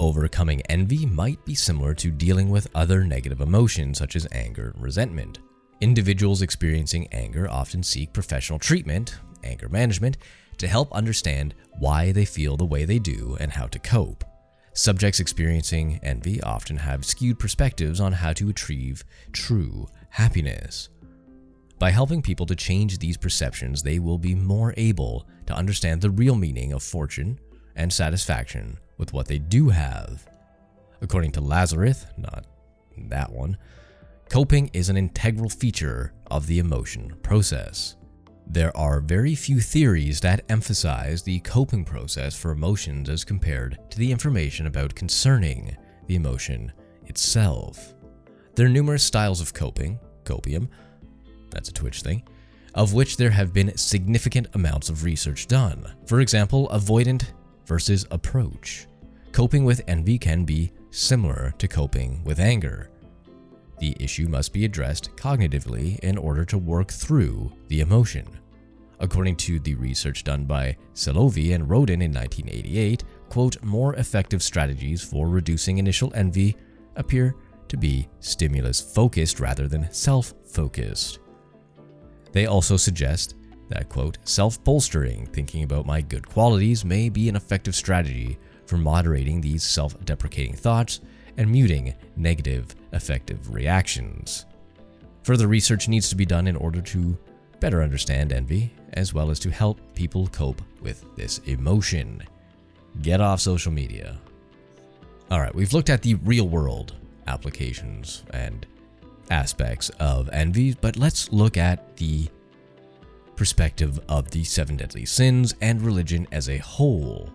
Overcoming 0.00 0.60
envy 0.62 1.06
might 1.06 1.44
be 1.44 1.54
similar 1.54 1.94
to 1.94 2.10
dealing 2.10 2.50
with 2.50 2.66
other 2.74 3.04
negative 3.04 3.40
emotions 3.40 3.98
such 3.98 4.16
as 4.16 4.26
anger 4.32 4.72
and 4.74 4.82
resentment. 4.82 5.38
Individuals 5.80 6.42
experiencing 6.42 7.06
anger 7.12 7.48
often 7.48 7.84
seek 7.84 8.12
professional 8.12 8.58
treatment, 8.58 9.20
anger 9.44 9.68
management, 9.68 10.18
to 10.58 10.68
help 10.68 10.92
understand 10.92 11.54
why 11.78 12.12
they 12.12 12.24
feel 12.24 12.56
the 12.56 12.64
way 12.64 12.84
they 12.84 12.98
do 12.98 13.36
and 13.40 13.52
how 13.52 13.66
to 13.66 13.78
cope. 13.78 14.24
Subjects 14.72 15.20
experiencing 15.20 15.98
envy 16.02 16.40
often 16.42 16.76
have 16.76 17.04
skewed 17.04 17.38
perspectives 17.38 18.00
on 18.00 18.12
how 18.12 18.32
to 18.34 18.50
achieve 18.50 19.04
true 19.32 19.88
happiness. 20.10 20.88
By 21.78 21.90
helping 21.90 22.20
people 22.20 22.46
to 22.46 22.54
change 22.54 22.98
these 22.98 23.16
perceptions, 23.16 23.82
they 23.82 23.98
will 23.98 24.18
be 24.18 24.34
more 24.34 24.74
able 24.76 25.26
to 25.46 25.54
understand 25.54 26.00
the 26.00 26.10
real 26.10 26.34
meaning 26.34 26.72
of 26.72 26.82
fortune 26.82 27.40
and 27.74 27.92
satisfaction 27.92 28.78
with 28.98 29.12
what 29.12 29.26
they 29.26 29.38
do 29.38 29.70
have. 29.70 30.28
According 31.00 31.32
to 31.32 31.40
Lazarus, 31.40 32.04
not 32.18 32.44
that 33.08 33.32
one, 33.32 33.56
coping 34.28 34.70
is 34.74 34.90
an 34.90 34.98
integral 34.98 35.48
feature 35.48 36.12
of 36.30 36.46
the 36.46 36.58
emotion 36.58 37.16
process. 37.22 37.96
There 38.52 38.76
are 38.76 38.98
very 38.98 39.36
few 39.36 39.60
theories 39.60 40.18
that 40.22 40.44
emphasize 40.48 41.22
the 41.22 41.38
coping 41.38 41.84
process 41.84 42.34
for 42.34 42.50
emotions 42.50 43.08
as 43.08 43.22
compared 43.22 43.78
to 43.90 43.96
the 43.96 44.10
information 44.10 44.66
about 44.66 44.92
concerning 44.92 45.76
the 46.08 46.16
emotion 46.16 46.72
itself. 47.06 47.94
There 48.56 48.66
are 48.66 48.68
numerous 48.68 49.04
styles 49.04 49.40
of 49.40 49.54
coping, 49.54 50.00
copium, 50.24 50.66
that's 51.52 51.68
a 51.68 51.72
Twitch 51.72 52.02
thing, 52.02 52.24
of 52.74 52.92
which 52.92 53.16
there 53.16 53.30
have 53.30 53.52
been 53.52 53.76
significant 53.76 54.48
amounts 54.54 54.88
of 54.88 55.04
research 55.04 55.46
done. 55.46 55.86
For 56.06 56.18
example, 56.18 56.68
avoidant 56.70 57.26
versus 57.66 58.04
approach. 58.10 58.88
Coping 59.30 59.64
with 59.64 59.84
envy 59.86 60.18
can 60.18 60.44
be 60.44 60.72
similar 60.90 61.54
to 61.58 61.68
coping 61.68 62.24
with 62.24 62.40
anger. 62.40 62.90
The 63.80 63.96
issue 63.98 64.28
must 64.28 64.52
be 64.52 64.66
addressed 64.66 65.16
cognitively 65.16 65.98
in 66.00 66.18
order 66.18 66.44
to 66.44 66.58
work 66.58 66.92
through 66.92 67.50
the 67.68 67.80
emotion. 67.80 68.28
According 69.00 69.36
to 69.36 69.58
the 69.58 69.74
research 69.74 70.22
done 70.22 70.44
by 70.44 70.76
Salovey 70.94 71.54
and 71.54 71.68
Rodin 71.68 72.02
in 72.02 72.12
1988, 72.12 73.04
quote, 73.30 73.62
more 73.62 73.94
effective 73.96 74.42
strategies 74.42 75.02
for 75.02 75.28
reducing 75.28 75.78
initial 75.78 76.12
envy 76.14 76.54
appear 76.96 77.34
to 77.68 77.78
be 77.78 78.06
stimulus 78.18 78.80
focused 78.80 79.40
rather 79.40 79.66
than 79.66 79.90
self 79.90 80.34
focused. 80.44 81.20
They 82.32 82.44
also 82.44 82.76
suggest 82.76 83.36
that, 83.70 83.88
quote, 83.88 84.18
self 84.24 84.62
bolstering, 84.62 85.24
thinking 85.26 85.62
about 85.62 85.86
my 85.86 86.02
good 86.02 86.28
qualities, 86.28 86.84
may 86.84 87.08
be 87.08 87.30
an 87.30 87.36
effective 87.36 87.74
strategy 87.74 88.38
for 88.66 88.76
moderating 88.76 89.40
these 89.40 89.62
self 89.62 89.98
deprecating 90.04 90.54
thoughts 90.54 91.00
and 91.38 91.50
muting 91.50 91.94
negative 92.16 92.74
affective 92.92 93.52
reactions. 93.52 94.46
Further 95.22 95.46
research 95.46 95.88
needs 95.88 96.08
to 96.08 96.16
be 96.16 96.26
done 96.26 96.46
in 96.46 96.56
order 96.56 96.80
to 96.80 97.16
better 97.60 97.82
understand 97.82 98.32
envy, 98.32 98.72
as 98.94 99.12
well 99.12 99.30
as 99.30 99.38
to 99.40 99.50
help 99.50 99.80
people 99.94 100.26
cope 100.28 100.62
with 100.80 101.04
this 101.16 101.38
emotion. 101.40 102.22
Get 103.02 103.20
off 103.20 103.40
social 103.40 103.70
media. 103.70 104.18
Alright, 105.30 105.54
we've 105.54 105.72
looked 105.72 105.90
at 105.90 106.02
the 106.02 106.14
real 106.14 106.48
world 106.48 106.96
applications 107.26 108.24
and 108.32 108.66
aspects 109.30 109.90
of 110.00 110.28
envy, 110.32 110.74
but 110.74 110.96
let's 110.96 111.30
look 111.32 111.56
at 111.56 111.96
the 111.96 112.28
perspective 113.36 114.00
of 114.08 114.30
the 114.30 114.42
seven 114.44 114.76
deadly 114.76 115.04
sins 115.04 115.54
and 115.60 115.80
religion 115.82 116.26
as 116.32 116.48
a 116.48 116.58
whole. 116.58 117.30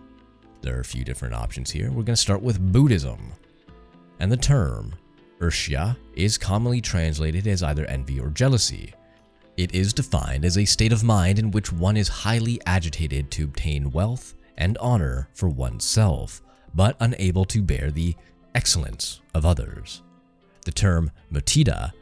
There 0.60 0.76
are 0.76 0.80
a 0.80 0.84
few 0.84 1.04
different 1.04 1.34
options 1.34 1.70
here. 1.70 1.88
We're 1.88 2.02
going 2.02 2.06
to 2.06 2.16
start 2.16 2.42
with 2.42 2.72
Buddhism. 2.72 3.32
And 4.18 4.30
the 4.30 4.36
term 4.36 4.94
Ursha 5.40 5.96
is 6.14 6.38
commonly 6.38 6.80
translated 6.80 7.46
as 7.46 7.62
either 7.62 7.84
envy 7.86 8.18
or 8.18 8.30
jealousy. 8.30 8.94
It 9.56 9.74
is 9.74 9.92
defined 9.92 10.44
as 10.44 10.58
a 10.58 10.64
state 10.64 10.92
of 10.92 11.04
mind 11.04 11.38
in 11.38 11.50
which 11.50 11.72
one 11.72 11.96
is 11.96 12.08
highly 12.08 12.60
agitated 12.66 13.30
to 13.32 13.44
obtain 13.44 13.90
wealth 13.90 14.34
and 14.56 14.78
honor 14.78 15.28
for 15.34 15.48
oneself, 15.48 16.42
but 16.74 16.96
unable 17.00 17.44
to 17.46 17.62
bear 17.62 17.90
the 17.90 18.14
excellence 18.54 19.20
of 19.34 19.44
others. 19.44 20.02
The 20.64 20.72
term 20.72 21.10
mudita, 21.30 21.92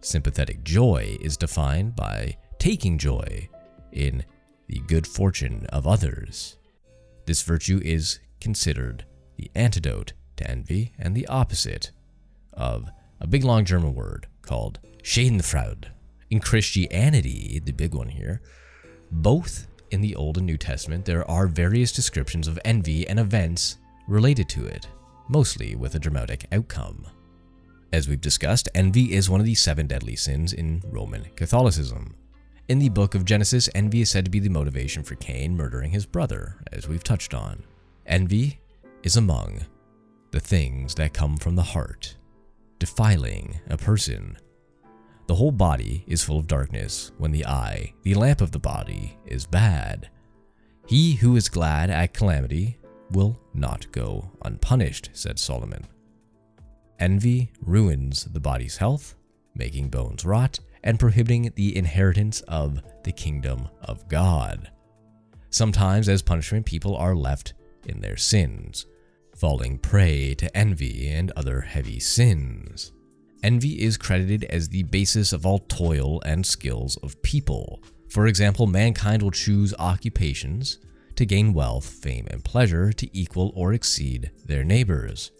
sympathetic 0.00 0.62
joy, 0.64 1.18
is 1.20 1.36
defined 1.36 1.96
by 1.96 2.36
taking 2.58 2.98
joy 2.98 3.48
in 3.92 4.24
the 4.68 4.80
good 4.86 5.06
fortune 5.06 5.66
of 5.70 5.86
others. 5.86 6.56
This 7.26 7.42
virtue 7.42 7.80
is 7.84 8.20
considered 8.40 9.04
the 9.36 9.50
antidote 9.54 10.12
to 10.36 10.50
envy 10.50 10.92
and 10.98 11.14
the 11.14 11.26
opposite 11.26 11.90
of 12.56 12.88
a 13.20 13.26
big 13.26 13.44
long 13.44 13.64
German 13.64 13.94
word 13.94 14.26
called 14.42 14.78
Schadenfreude. 15.02 15.86
In 16.30 16.40
Christianity, 16.40 17.60
the 17.64 17.72
big 17.72 17.94
one 17.94 18.08
here, 18.08 18.40
both 19.10 19.68
in 19.90 20.00
the 20.00 20.16
Old 20.16 20.38
and 20.38 20.46
New 20.46 20.56
Testament, 20.56 21.04
there 21.04 21.28
are 21.30 21.46
various 21.46 21.92
descriptions 21.92 22.48
of 22.48 22.58
envy 22.64 23.06
and 23.06 23.20
events 23.20 23.78
related 24.08 24.48
to 24.50 24.66
it, 24.66 24.88
mostly 25.28 25.76
with 25.76 25.94
a 25.94 26.00
dramatic 26.00 26.46
outcome. 26.50 27.06
As 27.92 28.08
we've 28.08 28.20
discussed, 28.20 28.68
envy 28.74 29.14
is 29.14 29.30
one 29.30 29.40
of 29.40 29.46
the 29.46 29.54
seven 29.54 29.86
deadly 29.86 30.16
sins 30.16 30.52
in 30.52 30.82
Roman 30.86 31.24
Catholicism. 31.36 32.16
In 32.68 32.80
the 32.80 32.88
book 32.88 33.14
of 33.14 33.24
Genesis, 33.24 33.68
envy 33.76 34.00
is 34.00 34.10
said 34.10 34.24
to 34.24 34.30
be 34.30 34.40
the 34.40 34.48
motivation 34.48 35.04
for 35.04 35.14
Cain 35.14 35.56
murdering 35.56 35.92
his 35.92 36.04
brother, 36.04 36.56
as 36.72 36.88
we've 36.88 37.04
touched 37.04 37.32
on. 37.32 37.62
Envy 38.06 38.58
is 39.04 39.16
among 39.16 39.64
the 40.32 40.40
things 40.40 40.96
that 40.96 41.14
come 41.14 41.36
from 41.36 41.54
the 41.54 41.62
heart, 41.62 42.15
defiling 42.78 43.60
a 43.68 43.76
person. 43.76 44.36
The 45.26 45.34
whole 45.34 45.52
body 45.52 46.04
is 46.06 46.22
full 46.22 46.38
of 46.38 46.46
darkness 46.46 47.10
when 47.18 47.32
the 47.32 47.46
eye, 47.46 47.92
the 48.02 48.14
lamp 48.14 48.40
of 48.40 48.52
the 48.52 48.58
body, 48.58 49.18
is 49.26 49.46
bad. 49.46 50.10
He 50.86 51.14
who 51.14 51.36
is 51.36 51.48
glad 51.48 51.90
at 51.90 52.14
calamity 52.14 52.78
will 53.10 53.38
not 53.52 53.90
go 53.92 54.30
unpunished, 54.44 55.10
said 55.12 55.38
Solomon. 55.38 55.86
Envy 56.98 57.50
ruins 57.60 58.24
the 58.24 58.40
body's 58.40 58.76
health, 58.76 59.16
making 59.54 59.88
bones 59.90 60.24
rot, 60.24 60.60
and 60.84 60.98
prohibiting 60.98 61.52
the 61.56 61.76
inheritance 61.76 62.40
of 62.42 62.80
the 63.02 63.12
kingdom 63.12 63.68
of 63.82 64.08
God. 64.08 64.70
Sometimes, 65.50 66.08
as 66.08 66.22
punishment, 66.22 66.66
people 66.66 66.96
are 66.96 67.16
left 67.16 67.54
in 67.86 68.00
their 68.00 68.16
sins, 68.16 68.86
falling 69.36 69.78
prey 69.78 70.34
to 70.34 70.56
envy 70.56 71.08
and 71.08 71.30
other 71.32 71.60
heavy 71.60 72.00
sins. 72.00 72.92
Envy 73.42 73.82
is 73.82 73.96
credited 73.96 74.44
as 74.44 74.68
the 74.68 74.82
basis 74.84 75.32
of 75.32 75.44
all 75.44 75.58
toil 75.58 76.20
and 76.22 76.44
skills 76.44 76.96
of 76.98 77.20
people. 77.22 77.82
For 78.08 78.26
example, 78.26 78.66
mankind 78.66 79.22
will 79.22 79.30
choose 79.30 79.74
occupations 79.78 80.78
to 81.16 81.26
gain 81.26 81.52
wealth, 81.52 81.86
fame, 81.86 82.26
and 82.30 82.44
pleasure 82.44 82.92
to 82.92 83.16
equal 83.16 83.52
or 83.54 83.72
exceed 83.72 84.30
their 84.44 84.64
neighbors. 84.64 85.32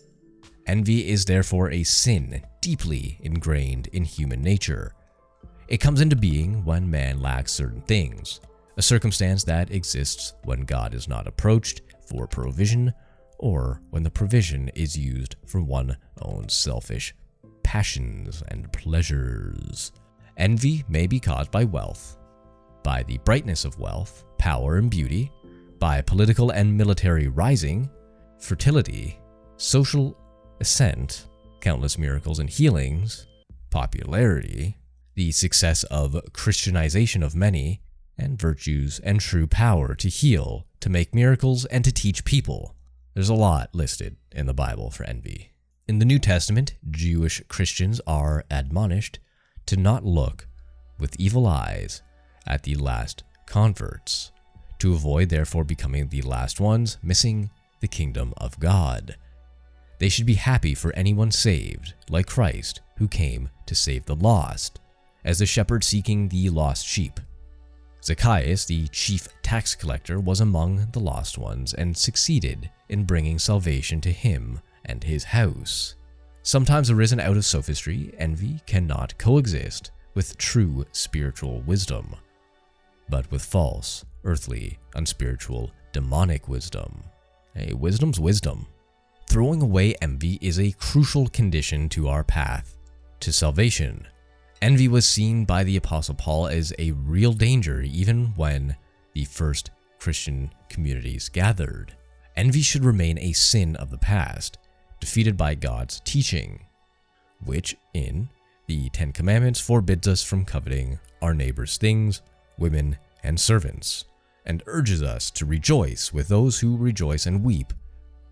Envy 0.66 1.08
is 1.08 1.24
therefore 1.24 1.70
a 1.70 1.84
sin 1.84 2.42
deeply 2.60 3.18
ingrained 3.20 3.88
in 3.88 4.04
human 4.04 4.42
nature. 4.42 4.94
It 5.68 5.78
comes 5.78 6.00
into 6.00 6.16
being 6.16 6.64
when 6.64 6.90
man 6.90 7.20
lacks 7.20 7.52
certain 7.52 7.82
things, 7.82 8.40
a 8.76 8.82
circumstance 8.82 9.44
that 9.44 9.70
exists 9.70 10.34
when 10.44 10.60
God 10.60 10.94
is 10.94 11.08
not 11.08 11.26
approached 11.26 11.82
for 12.08 12.26
provision 12.26 12.92
or 13.38 13.80
when 13.90 14.02
the 14.02 14.10
provision 14.10 14.70
is 14.74 14.96
used 14.96 15.36
for 15.46 15.60
one's 15.60 15.96
own 16.22 16.48
selfish 16.48 17.14
passions 17.62 18.44
and 18.48 18.72
pleasures. 18.72 19.90
Envy 20.36 20.84
may 20.88 21.06
be 21.06 21.18
caused 21.18 21.50
by 21.50 21.64
wealth, 21.64 22.16
by 22.84 23.02
the 23.02 23.18
brightness 23.24 23.64
of 23.64 23.78
wealth, 23.78 24.24
power, 24.38 24.76
and 24.76 24.90
beauty, 24.90 25.32
by 25.80 26.00
political 26.00 26.50
and 26.50 26.76
military 26.76 27.26
rising, 27.26 27.90
fertility, 28.38 29.18
social 29.56 30.16
ascent, 30.60 31.26
countless 31.60 31.98
miracles 31.98 32.38
and 32.38 32.48
healings, 32.48 33.26
popularity, 33.70 34.76
the 35.16 35.32
success 35.32 35.82
of 35.84 36.16
Christianization 36.32 37.22
of 37.22 37.34
many, 37.34 37.80
and 38.16 38.38
virtues 38.38 39.00
and 39.00 39.20
true 39.20 39.48
power 39.48 39.94
to 39.96 40.08
heal, 40.08 40.66
to 40.78 40.88
make 40.88 41.14
miracles, 41.14 41.64
and 41.66 41.84
to 41.84 41.92
teach 41.92 42.24
people. 42.24 42.75
There's 43.16 43.30
a 43.30 43.34
lot 43.34 43.74
listed 43.74 44.16
in 44.32 44.44
the 44.44 44.52
Bible 44.52 44.90
for 44.90 45.04
envy. 45.04 45.50
In 45.88 46.00
the 46.00 46.04
New 46.04 46.18
Testament, 46.18 46.74
Jewish 46.90 47.42
Christians 47.48 47.98
are 48.06 48.44
admonished 48.50 49.20
to 49.64 49.78
not 49.78 50.04
look 50.04 50.46
with 50.98 51.18
evil 51.18 51.46
eyes 51.46 52.02
at 52.46 52.64
the 52.64 52.74
last 52.74 53.24
converts, 53.46 54.32
to 54.80 54.92
avoid 54.92 55.30
therefore 55.30 55.64
becoming 55.64 56.08
the 56.08 56.20
last 56.20 56.60
ones 56.60 56.98
missing 57.02 57.48
the 57.80 57.88
kingdom 57.88 58.34
of 58.36 58.60
God. 58.60 59.16
They 59.98 60.10
should 60.10 60.26
be 60.26 60.34
happy 60.34 60.74
for 60.74 60.92
anyone 60.94 61.30
saved, 61.30 61.94
like 62.10 62.26
Christ, 62.26 62.82
who 62.98 63.08
came 63.08 63.48
to 63.64 63.74
save 63.74 64.04
the 64.04 64.14
lost, 64.14 64.78
as 65.24 65.38
the 65.38 65.46
shepherd 65.46 65.84
seeking 65.84 66.28
the 66.28 66.50
lost 66.50 66.86
sheep. 66.86 67.18
Zacchaeus, 68.04 68.66
the 68.66 68.88
chief 68.88 69.26
tax 69.42 69.74
collector, 69.74 70.20
was 70.20 70.42
among 70.42 70.90
the 70.92 71.00
lost 71.00 71.38
ones 71.38 71.72
and 71.72 71.96
succeeded 71.96 72.70
in 72.88 73.04
bringing 73.04 73.38
salvation 73.38 74.00
to 74.00 74.12
him 74.12 74.60
and 74.84 75.04
his 75.04 75.24
house. 75.24 75.94
Sometimes 76.42 76.90
arisen 76.90 77.18
out 77.18 77.36
of 77.36 77.44
sophistry, 77.44 78.14
envy 78.18 78.60
cannot 78.66 79.18
coexist 79.18 79.90
with 80.14 80.38
true 80.38 80.84
spiritual 80.92 81.60
wisdom, 81.62 82.14
but 83.08 83.30
with 83.30 83.42
false, 83.42 84.04
earthly, 84.24 84.78
unspiritual, 84.94 85.70
demonic 85.92 86.48
wisdom. 86.48 87.02
Hey, 87.54 87.72
wisdom's 87.72 88.20
wisdom. 88.20 88.66
Throwing 89.26 89.60
away 89.60 89.94
envy 90.00 90.38
is 90.40 90.60
a 90.60 90.72
crucial 90.72 91.26
condition 91.28 91.88
to 91.90 92.08
our 92.08 92.22
path 92.22 92.76
to 93.20 93.32
salvation. 93.32 94.06
Envy 94.62 94.88
was 94.88 95.06
seen 95.06 95.44
by 95.44 95.64
the 95.64 95.76
Apostle 95.76 96.14
Paul 96.14 96.46
as 96.46 96.72
a 96.78 96.92
real 96.92 97.32
danger 97.32 97.82
even 97.82 98.26
when 98.36 98.76
the 99.14 99.24
first 99.24 99.70
Christian 99.98 100.50
communities 100.68 101.28
gathered. 101.28 101.94
Envy 102.36 102.62
should 102.62 102.84
remain 102.84 103.18
a 103.18 103.32
sin 103.32 103.76
of 103.76 103.90
the 103.90 103.98
past, 103.98 104.58
defeated 105.00 105.36
by 105.36 105.54
God's 105.54 106.00
teaching, 106.00 106.60
which 107.44 107.76
in 107.94 108.28
the 108.66 108.88
Ten 108.90 109.12
Commandments 109.12 109.60
forbids 109.60 110.06
us 110.06 110.22
from 110.22 110.44
coveting 110.44 110.98
our 111.22 111.34
neighbor's 111.34 111.76
things, 111.78 112.22
women, 112.58 112.96
and 113.22 113.38
servants, 113.38 114.04
and 114.44 114.62
urges 114.66 115.02
us 115.02 115.30
to 115.32 115.46
rejoice 115.46 116.12
with 116.12 116.28
those 116.28 116.60
who 116.60 116.76
rejoice 116.76 117.26
and 117.26 117.42
weep 117.42 117.72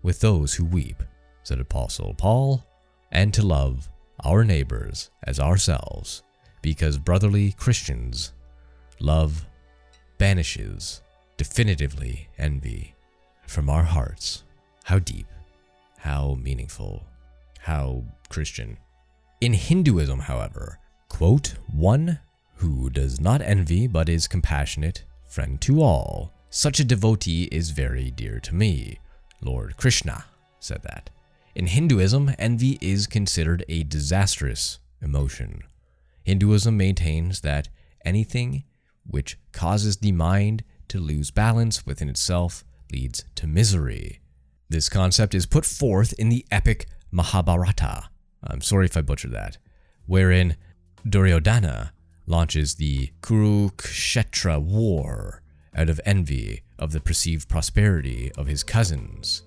with 0.05 0.19
those 0.19 0.53
who 0.53 0.63
weep, 0.63 1.01
said 1.41 1.59
Apostle 1.59 2.13
Paul, 2.13 2.63
and 3.11 3.33
to 3.33 3.41
love 3.41 3.89
our 4.23 4.43
neighbors 4.43 5.09
as 5.23 5.39
ourselves, 5.39 6.21
because 6.61 6.99
brotherly 6.99 7.53
Christians 7.53 8.33
love 8.99 9.47
banishes 10.19 11.01
definitively 11.37 12.29
envy 12.37 12.94
from 13.47 13.69
our 13.69 13.83
hearts. 13.83 14.43
How 14.83 14.99
deep, 14.99 15.27
how 15.97 16.37
meaningful, 16.41 17.03
how 17.59 18.03
Christian. 18.29 18.77
In 19.41 19.53
Hinduism, 19.53 20.19
however, 20.19 20.79
quote, 21.09 21.55
one 21.71 22.19
who 22.55 22.89
does 22.89 23.19
not 23.19 23.41
envy 23.41 23.87
but 23.87 24.09
is 24.09 24.27
compassionate, 24.27 25.03
friend 25.27 25.59
to 25.61 25.81
all, 25.81 26.31
such 26.49 26.79
a 26.79 26.85
devotee 26.85 27.49
is 27.51 27.71
very 27.71 28.11
dear 28.11 28.39
to 28.39 28.55
me. 28.55 28.99
Lord 29.41 29.77
Krishna 29.77 30.25
said 30.59 30.81
that. 30.83 31.09
In 31.53 31.67
Hinduism, 31.67 32.33
envy 32.37 32.77
is 32.81 33.07
considered 33.07 33.65
a 33.69 33.83
disastrous 33.83 34.79
emotion. 35.01 35.63
Hinduism 36.23 36.75
maintains 36.75 37.41
that 37.41 37.69
anything 38.03 38.63
which 39.05 39.37
causes 39.51 39.97
the 39.97 40.11
mind 40.11 40.63
to 40.87 40.99
lose 40.99 41.31
balance 41.31 41.85
within 41.85 42.09
itself 42.09 42.63
leads 42.91 43.25
to 43.35 43.47
misery. 43.47 44.21
This 44.69 44.89
concept 44.89 45.35
is 45.35 45.45
put 45.45 45.65
forth 45.65 46.13
in 46.13 46.29
the 46.29 46.45
epic 46.51 46.87
Mahabharata. 47.11 48.09
I'm 48.43 48.61
sorry 48.61 48.85
if 48.85 48.97
I 48.97 49.01
butchered 49.01 49.31
that, 49.31 49.57
wherein 50.05 50.55
Duryodhana 51.07 51.91
launches 52.27 52.75
the 52.75 53.11
Kurukshetra 53.21 54.61
war 54.61 55.41
out 55.75 55.89
of 55.89 56.01
envy 56.05 56.63
of 56.79 56.91
the 56.91 56.99
perceived 56.99 57.47
prosperity 57.47 58.31
of 58.37 58.47
his 58.47 58.63
cousins. 58.63 59.43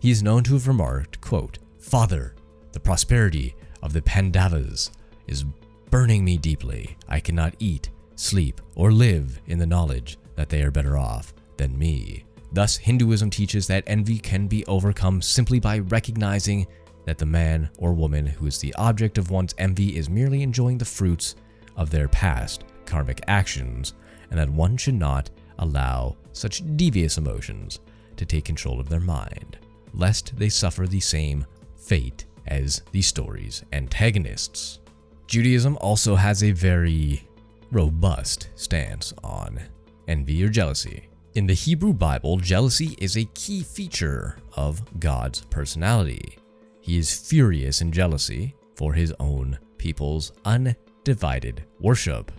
He 0.00 0.10
is 0.10 0.22
known 0.22 0.44
to 0.44 0.54
have 0.54 0.68
remarked, 0.68 1.20
quote, 1.20 1.58
Father, 1.80 2.34
the 2.72 2.80
prosperity 2.80 3.54
of 3.82 3.92
the 3.92 4.02
Pandavas 4.02 4.90
is 5.26 5.44
burning 5.90 6.24
me 6.24 6.36
deeply. 6.36 6.96
I 7.08 7.20
cannot 7.20 7.54
eat, 7.58 7.90
sleep, 8.16 8.60
or 8.74 8.92
live 8.92 9.40
in 9.46 9.58
the 9.58 9.66
knowledge 9.66 10.18
that 10.36 10.48
they 10.48 10.62
are 10.62 10.70
better 10.70 10.98
off 10.98 11.32
than 11.56 11.78
me. 11.78 12.24
Thus, 12.54 12.76
Hinduism 12.76 13.30
teaches 13.30 13.66
that 13.66 13.82
envy 13.88 14.16
can 14.16 14.46
be 14.46 14.64
overcome 14.66 15.20
simply 15.20 15.58
by 15.58 15.80
recognizing 15.80 16.68
that 17.04 17.18
the 17.18 17.26
man 17.26 17.68
or 17.78 17.92
woman 17.92 18.24
who 18.24 18.46
is 18.46 18.58
the 18.58 18.72
object 18.74 19.18
of 19.18 19.32
one's 19.32 19.56
envy 19.58 19.96
is 19.96 20.08
merely 20.08 20.40
enjoying 20.40 20.78
the 20.78 20.84
fruits 20.84 21.34
of 21.76 21.90
their 21.90 22.06
past 22.06 22.62
karmic 22.86 23.20
actions, 23.26 23.94
and 24.30 24.38
that 24.38 24.48
one 24.48 24.76
should 24.76 24.94
not 24.94 25.30
allow 25.58 26.16
such 26.32 26.62
devious 26.76 27.18
emotions 27.18 27.80
to 28.16 28.24
take 28.24 28.44
control 28.44 28.78
of 28.78 28.88
their 28.88 29.00
mind, 29.00 29.58
lest 29.92 30.36
they 30.36 30.48
suffer 30.48 30.86
the 30.86 31.00
same 31.00 31.44
fate 31.74 32.24
as 32.46 32.82
the 32.92 33.02
story's 33.02 33.64
antagonists. 33.72 34.78
Judaism 35.26 35.76
also 35.80 36.14
has 36.14 36.44
a 36.44 36.52
very 36.52 37.26
robust 37.72 38.50
stance 38.54 39.12
on 39.24 39.60
envy 40.06 40.44
or 40.44 40.48
jealousy. 40.48 41.08
In 41.34 41.48
the 41.48 41.54
Hebrew 41.54 41.92
Bible, 41.92 42.36
jealousy 42.36 42.94
is 42.98 43.16
a 43.16 43.24
key 43.34 43.64
feature 43.64 44.38
of 44.56 45.00
God's 45.00 45.40
personality. 45.46 46.38
He 46.80 46.96
is 46.96 47.12
furious 47.12 47.80
in 47.80 47.90
jealousy 47.90 48.54
for 48.76 48.92
his 48.92 49.12
own 49.18 49.58
people's 49.76 50.30
undivided 50.44 51.64
worship. 51.80 52.30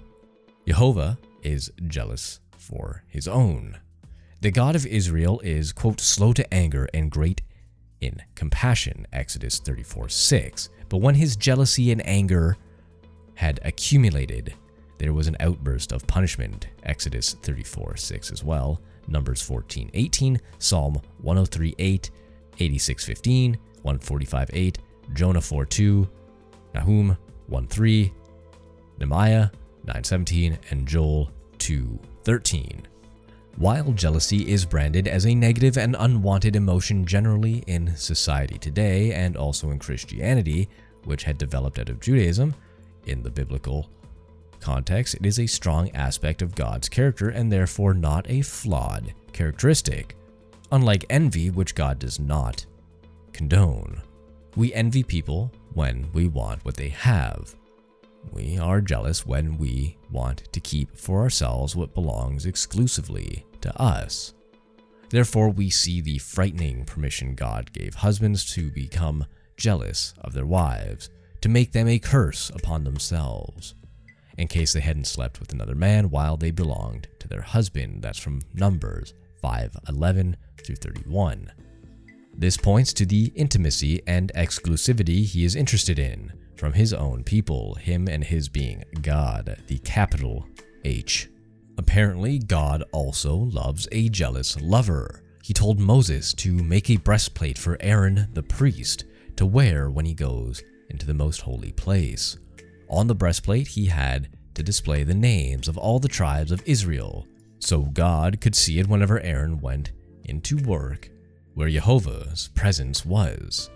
Jehovah 0.66 1.18
is 1.44 1.70
jealous 1.88 2.40
for 2.58 3.04
his 3.10 3.28
own. 3.28 3.78
The 4.40 4.52
God 4.52 4.78
of 4.78 4.86
Israel 4.86 5.42
is, 5.44 5.74
quote, 5.74 6.00
slow 6.00 6.32
to 6.32 6.54
anger 6.54 6.88
and 6.94 7.12
great 7.12 7.42
in 8.00 8.22
compassion, 8.34 9.08
Exodus 9.12 9.60
34 9.60 10.08
6. 10.08 10.70
But 10.88 11.00
when 11.00 11.16
his 11.16 11.36
jealousy 11.36 11.92
and 11.92 12.06
anger 12.08 12.56
had 13.34 13.60
accumulated, 13.66 14.54
there 14.98 15.14
was 15.14 15.28
an 15.28 15.38
outburst 15.40 15.92
of 15.92 16.08
punishment, 16.08 16.68
Exodus 16.84 17.34
34 17.42 17.98
6 17.98 18.32
as 18.32 18.44
well, 18.44 18.82
Numbers 19.08 19.42
14 19.42 19.92
18, 19.94 20.40
Psalm 20.60 21.02
103 21.22 21.76
8, 21.78 22.12
86 22.60 23.06
15, 23.06 23.58
145 23.82 24.50
8, 24.54 24.78
Jonah 25.14 25.42
4 25.42 25.66
2, 25.66 26.10
Nahum 26.74 27.18
1 27.48 27.68
3, 27.68 28.14
Nehemiah 29.00 29.50
9:17 29.86 30.58
and 30.72 30.88
Joel 30.88 31.32
2:13. 31.60 32.86
While 33.58 33.94
jealousy 33.94 34.50
is 34.50 34.66
branded 34.66 35.08
as 35.08 35.26
a 35.26 35.36
negative 35.36 35.78
and 35.78 35.96
unwanted 35.98 36.56
emotion 36.56 37.06
generally 37.06 37.64
in 37.68 37.96
society 37.96 38.58
today 38.58 39.14
and 39.14 39.38
also 39.38 39.72
in 39.72 39.80
Christianity, 39.80 40.68
which 41.06 41.24
had 41.24 41.38
developed 41.38 41.80
out 41.80 41.90
of 41.90 42.02
Judaism, 42.02 42.54
in 43.06 43.22
the 43.24 43.30
biblical 43.30 43.90
context, 44.60 45.16
it 45.16 45.26
is 45.26 45.40
a 45.40 45.48
strong 45.48 45.90
aspect 45.96 46.42
of 46.42 46.56
God's 46.56 46.90
character 46.90 47.30
and 47.30 47.52
therefore 47.52 47.94
not 47.94 48.30
a 48.30 48.42
flawed 48.42 49.14
characteristic, 49.34 50.16
unlike 50.72 51.06
envy, 51.10 51.50
which 51.50 51.76
God 51.76 52.00
does 52.00 52.20
not 52.20 52.66
condone. 53.34 54.02
We 54.56 54.74
envy 54.74 55.04
people 55.04 55.52
when 55.74 56.10
we 56.14 56.28
want 56.28 56.64
what 56.64 56.76
they 56.76 56.90
have. 56.90 57.56
We 58.32 58.58
are 58.58 58.82
jealous 58.82 59.26
when 59.26 59.58
we 59.58 59.98
want 60.10 60.52
to 60.52 60.60
keep 60.60 60.98
for 60.98 61.22
ourselves 61.22 61.76
what 61.76 61.94
belongs 61.94 62.46
exclusively 62.46 63.46
to 63.62 63.82
us. 63.82 64.34
Therefore, 65.10 65.50
we 65.50 65.70
see 65.70 66.02
the 66.02 66.18
frightening 66.18 66.86
permission 66.86 67.36
God 67.36 67.72
gave 67.72 67.96
husbands 67.96 68.52
to 68.54 68.72
become 68.72 69.26
jealous 69.58 70.14
of 70.22 70.34
their 70.34 70.46
wives, 70.46 71.10
to 71.42 71.50
make 71.50 71.72
them 71.72 71.88
a 71.88 72.00
curse 72.00 72.50
upon 72.50 72.84
themselves, 72.84 73.76
in 74.38 74.48
case 74.48 74.74
they 74.74 74.82
hadn't 74.82 75.08
slept 75.08 75.40
with 75.40 75.54
another 75.54 75.76
man 75.76 76.10
while 76.10 76.38
they 76.38 76.52
belonged 76.52 77.08
to 77.20 77.28
their 77.28 77.42
husband. 77.42 78.02
That's 78.02 78.20
from 78.20 78.42
Numbers 78.54 79.14
5 79.42 79.78
11 79.88 80.38
through 80.64 80.76
31. 80.76 81.52
This 82.38 82.58
points 82.58 82.92
to 82.94 83.06
the 83.06 83.32
intimacy 83.36 84.02
and 84.08 84.32
exclusivity 84.36 85.24
he 85.24 85.46
is 85.46 85.56
interested 85.56 86.00
in 86.00 86.34
from 86.58 86.74
his 86.74 86.94
own 86.94 87.24
people, 87.24 87.76
him 87.76 88.08
and 88.08 88.24
his 88.24 88.50
being 88.50 88.84
God, 89.02 89.62
the 89.68 89.78
capital 89.80 90.48
H. 90.84 91.30
Apparently, 91.78 92.40
God 92.40 92.84
also 92.92 93.36
loves 93.36 93.88
a 93.92 94.10
jealous 94.10 94.60
lover. 94.62 95.24
He 95.44 95.54
told 95.54 95.80
Moses 95.80 96.34
to 96.36 96.52
make 96.52 96.90
a 96.90 96.98
breastplate 96.98 97.58
for 97.58 97.78
Aaron 97.82 98.30
the 98.34 98.44
priest 98.44 99.06
to 99.36 99.46
wear 99.46 99.90
when 99.90 100.06
he 100.06 100.14
goes 100.14 100.64
into 100.90 101.06
the 101.06 101.14
most 101.14 101.42
holy 101.42 101.72
place. 101.72 102.38
On 102.96 103.08
the 103.08 103.14
breastplate, 103.14 103.68
he 103.68 103.88
had 103.88 104.30
to 104.54 104.64
display 104.64 105.04
the 105.04 105.14
names 105.14 105.68
of 105.68 105.78
all 105.78 106.00
the 106.00 106.08
tribes 106.08 106.50
of 106.50 106.64
Israel, 106.66 107.28
so 107.60 107.82
God 107.82 108.40
could 108.40 108.56
see 108.56 108.80
it 108.80 108.88
whenever 108.88 109.20
Aaron 109.20 109.60
went 109.60 109.92
into 110.24 110.56
work 110.56 111.10
where 111.56 111.68
Jehovah's 111.68 112.48
presence 112.56 113.06
was. 113.06 113.70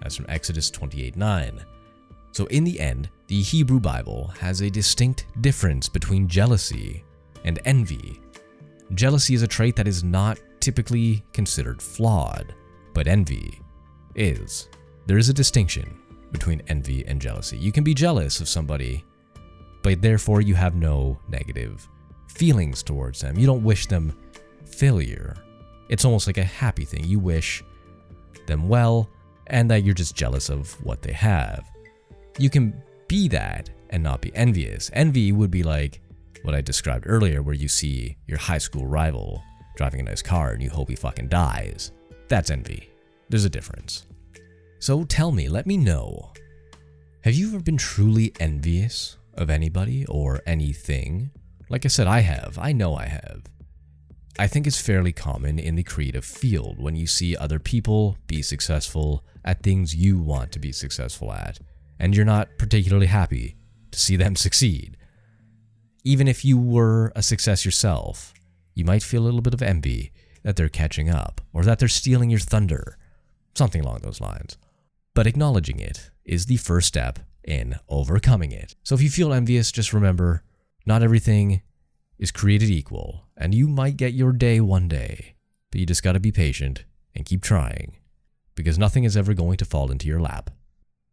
That's 0.00 0.16
from 0.16 0.24
Exodus 0.30 0.70
28 0.70 1.16
9. 1.16 1.60
So, 2.32 2.46
in 2.46 2.64
the 2.64 2.80
end, 2.80 3.10
the 3.26 3.42
Hebrew 3.42 3.78
Bible 3.78 4.28
has 4.40 4.62
a 4.62 4.70
distinct 4.70 5.26
difference 5.42 5.90
between 5.90 6.26
jealousy 6.26 7.04
and 7.44 7.60
envy. 7.66 8.22
Jealousy 8.94 9.34
is 9.34 9.42
a 9.42 9.46
trait 9.46 9.76
that 9.76 9.86
is 9.86 10.02
not 10.02 10.40
typically 10.60 11.22
considered 11.34 11.82
flawed, 11.82 12.54
but 12.94 13.06
envy 13.06 13.60
is. 14.14 14.70
There 15.04 15.18
is 15.18 15.28
a 15.28 15.34
distinction 15.34 15.98
between 16.32 16.62
envy 16.68 17.06
and 17.06 17.20
jealousy. 17.20 17.58
You 17.58 17.70
can 17.70 17.84
be 17.84 17.94
jealous 17.94 18.40
of 18.40 18.48
somebody, 18.48 19.04
but 19.82 20.02
therefore 20.02 20.40
you 20.40 20.54
have 20.54 20.74
no 20.74 21.18
negative 21.28 21.86
feelings 22.28 22.82
towards 22.82 23.20
them. 23.20 23.38
You 23.38 23.46
don't 23.46 23.62
wish 23.62 23.86
them 23.86 24.16
failure. 24.64 25.36
It's 25.88 26.04
almost 26.04 26.26
like 26.26 26.38
a 26.38 26.44
happy 26.44 26.84
thing. 26.84 27.04
You 27.04 27.18
wish 27.18 27.62
them 28.46 28.68
well, 28.68 29.10
and 29.48 29.70
that 29.70 29.84
you're 29.84 29.94
just 29.94 30.16
jealous 30.16 30.48
of 30.48 30.72
what 30.84 31.02
they 31.02 31.12
have. 31.12 31.70
You 32.38 32.48
can 32.48 32.82
be 33.08 33.28
that 33.28 33.68
and 33.90 34.02
not 34.02 34.22
be 34.22 34.34
envious. 34.34 34.90
Envy 34.94 35.32
would 35.32 35.50
be 35.50 35.62
like 35.62 36.00
what 36.42 36.54
I 36.54 36.60
described 36.60 37.04
earlier, 37.06 37.42
where 37.42 37.54
you 37.54 37.68
see 37.68 38.16
your 38.26 38.38
high 38.38 38.58
school 38.58 38.86
rival 38.86 39.42
driving 39.76 40.00
a 40.00 40.04
nice 40.04 40.22
car 40.22 40.52
and 40.52 40.62
you 40.62 40.70
hope 40.70 40.88
he 40.88 40.96
fucking 40.96 41.28
dies. 41.28 41.92
That's 42.28 42.50
envy. 42.50 42.90
There's 43.28 43.44
a 43.44 43.50
difference. 43.50 44.06
So 44.82 45.04
tell 45.04 45.30
me, 45.30 45.48
let 45.48 45.64
me 45.64 45.76
know. 45.76 46.32
Have 47.20 47.34
you 47.34 47.46
ever 47.50 47.60
been 47.60 47.76
truly 47.76 48.32
envious 48.40 49.16
of 49.34 49.48
anybody 49.48 50.04
or 50.06 50.40
anything? 50.44 51.30
Like 51.70 51.84
I 51.84 51.88
said, 51.88 52.08
I 52.08 52.18
have. 52.18 52.58
I 52.60 52.72
know 52.72 52.96
I 52.96 53.06
have. 53.06 53.42
I 54.40 54.48
think 54.48 54.66
it's 54.66 54.80
fairly 54.80 55.12
common 55.12 55.60
in 55.60 55.76
the 55.76 55.84
creative 55.84 56.24
field 56.24 56.82
when 56.82 56.96
you 56.96 57.06
see 57.06 57.36
other 57.36 57.60
people 57.60 58.16
be 58.26 58.42
successful 58.42 59.24
at 59.44 59.62
things 59.62 59.94
you 59.94 60.18
want 60.18 60.50
to 60.50 60.58
be 60.58 60.72
successful 60.72 61.32
at, 61.32 61.60
and 62.00 62.16
you're 62.16 62.24
not 62.24 62.48
particularly 62.58 63.06
happy 63.06 63.54
to 63.92 64.00
see 64.00 64.16
them 64.16 64.34
succeed. 64.48 64.96
Even 66.02 66.26
if 66.26 66.44
you 66.44 66.58
were 66.58 67.12
a 67.14 67.22
success 67.22 67.64
yourself, 67.64 68.34
you 68.74 68.84
might 68.84 69.04
feel 69.04 69.22
a 69.22 69.26
little 69.26 69.42
bit 69.42 69.54
of 69.54 69.62
envy 69.62 70.10
that 70.42 70.56
they're 70.56 70.68
catching 70.68 71.08
up 71.08 71.40
or 71.52 71.62
that 71.62 71.78
they're 71.78 71.86
stealing 71.86 72.30
your 72.30 72.40
thunder, 72.40 72.98
something 73.54 73.80
along 73.80 74.00
those 74.02 74.20
lines. 74.20 74.58
But 75.14 75.26
acknowledging 75.26 75.78
it 75.78 76.10
is 76.24 76.46
the 76.46 76.56
first 76.56 76.88
step 76.88 77.18
in 77.44 77.76
overcoming 77.88 78.52
it. 78.52 78.74
So 78.82 78.94
if 78.94 79.02
you 79.02 79.10
feel 79.10 79.32
envious, 79.32 79.72
just 79.72 79.92
remember 79.92 80.42
not 80.86 81.02
everything 81.02 81.62
is 82.18 82.30
created 82.30 82.70
equal, 82.70 83.26
and 83.36 83.54
you 83.54 83.68
might 83.68 83.96
get 83.96 84.14
your 84.14 84.32
day 84.32 84.60
one 84.60 84.88
day, 84.88 85.34
but 85.70 85.80
you 85.80 85.86
just 85.86 86.02
gotta 86.02 86.20
be 86.20 86.32
patient 86.32 86.84
and 87.14 87.26
keep 87.26 87.42
trying, 87.42 87.96
because 88.54 88.78
nothing 88.78 89.04
is 89.04 89.16
ever 89.16 89.34
going 89.34 89.56
to 89.58 89.64
fall 89.64 89.90
into 89.90 90.06
your 90.06 90.20
lap. 90.20 90.50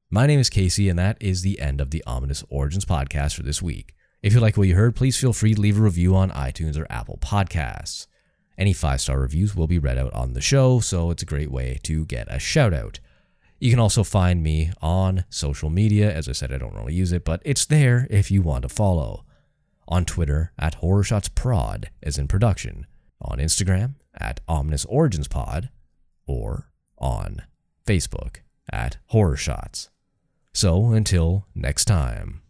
My 0.09 0.25
name 0.25 0.39
is 0.39 0.49
Casey, 0.49 0.87
and 0.87 0.97
that 0.97 1.17
is 1.19 1.41
the 1.41 1.59
end 1.59 1.81
of 1.81 1.91
the 1.91 2.03
Ominous 2.07 2.43
Origins 2.49 2.85
podcast 2.85 3.35
for 3.35 3.43
this 3.43 3.61
week. 3.61 3.95
If 4.21 4.33
you 4.33 4.39
like 4.39 4.57
what 4.57 4.67
you 4.67 4.75
heard, 4.75 4.95
please 4.95 5.17
feel 5.19 5.33
free 5.33 5.53
to 5.53 5.61
leave 5.61 5.77
a 5.77 5.81
review 5.81 6.15
on 6.15 6.31
iTunes 6.31 6.77
or 6.77 6.87
Apple 6.89 7.17
Podcasts. 7.21 8.07
Any 8.57 8.73
five 8.73 9.01
star 9.01 9.19
reviews 9.19 9.55
will 9.55 9.67
be 9.67 9.79
read 9.79 9.97
out 9.97 10.13
on 10.13 10.33
the 10.33 10.41
show, 10.41 10.79
so 10.79 11.11
it's 11.11 11.23
a 11.23 11.27
great 11.27 11.51
way 11.51 11.79
to 11.83 12.05
get 12.05 12.27
a 12.29 12.39
shout 12.39 12.73
out. 12.73 12.99
You 13.59 13.69
can 13.69 13.79
also 13.79 14.03
find 14.03 14.41
me 14.41 14.71
on 14.81 15.25
social 15.29 15.69
media. 15.69 16.13
As 16.13 16.29
I 16.29 16.31
said, 16.31 16.53
I 16.53 16.57
don't 16.57 16.75
really 16.75 16.93
use 16.93 17.11
it, 17.11 17.25
but 17.25 17.41
it's 17.43 17.65
there 17.65 18.07
if 18.09 18.31
you 18.31 18.41
want 18.41 18.63
to 18.63 18.69
follow. 18.69 19.25
On 19.87 20.05
Twitter 20.05 20.53
at 20.57 20.75
Horror 20.75 21.03
Shots 21.03 21.29
Prod, 21.29 21.89
as 22.01 22.17
in 22.17 22.27
production. 22.27 22.87
On 23.21 23.37
Instagram 23.37 23.95
at 24.15 24.39
Ominous 24.47 24.85
Origins 24.85 25.27
Pod, 25.27 25.69
or 26.25 26.71
on 26.97 27.41
Facebook 27.85 28.37
at 28.71 28.97
Horror 29.07 29.35
Shots. 29.35 29.89
So 30.53 30.91
until 30.91 31.45
next 31.53 31.85
time. 31.85 32.41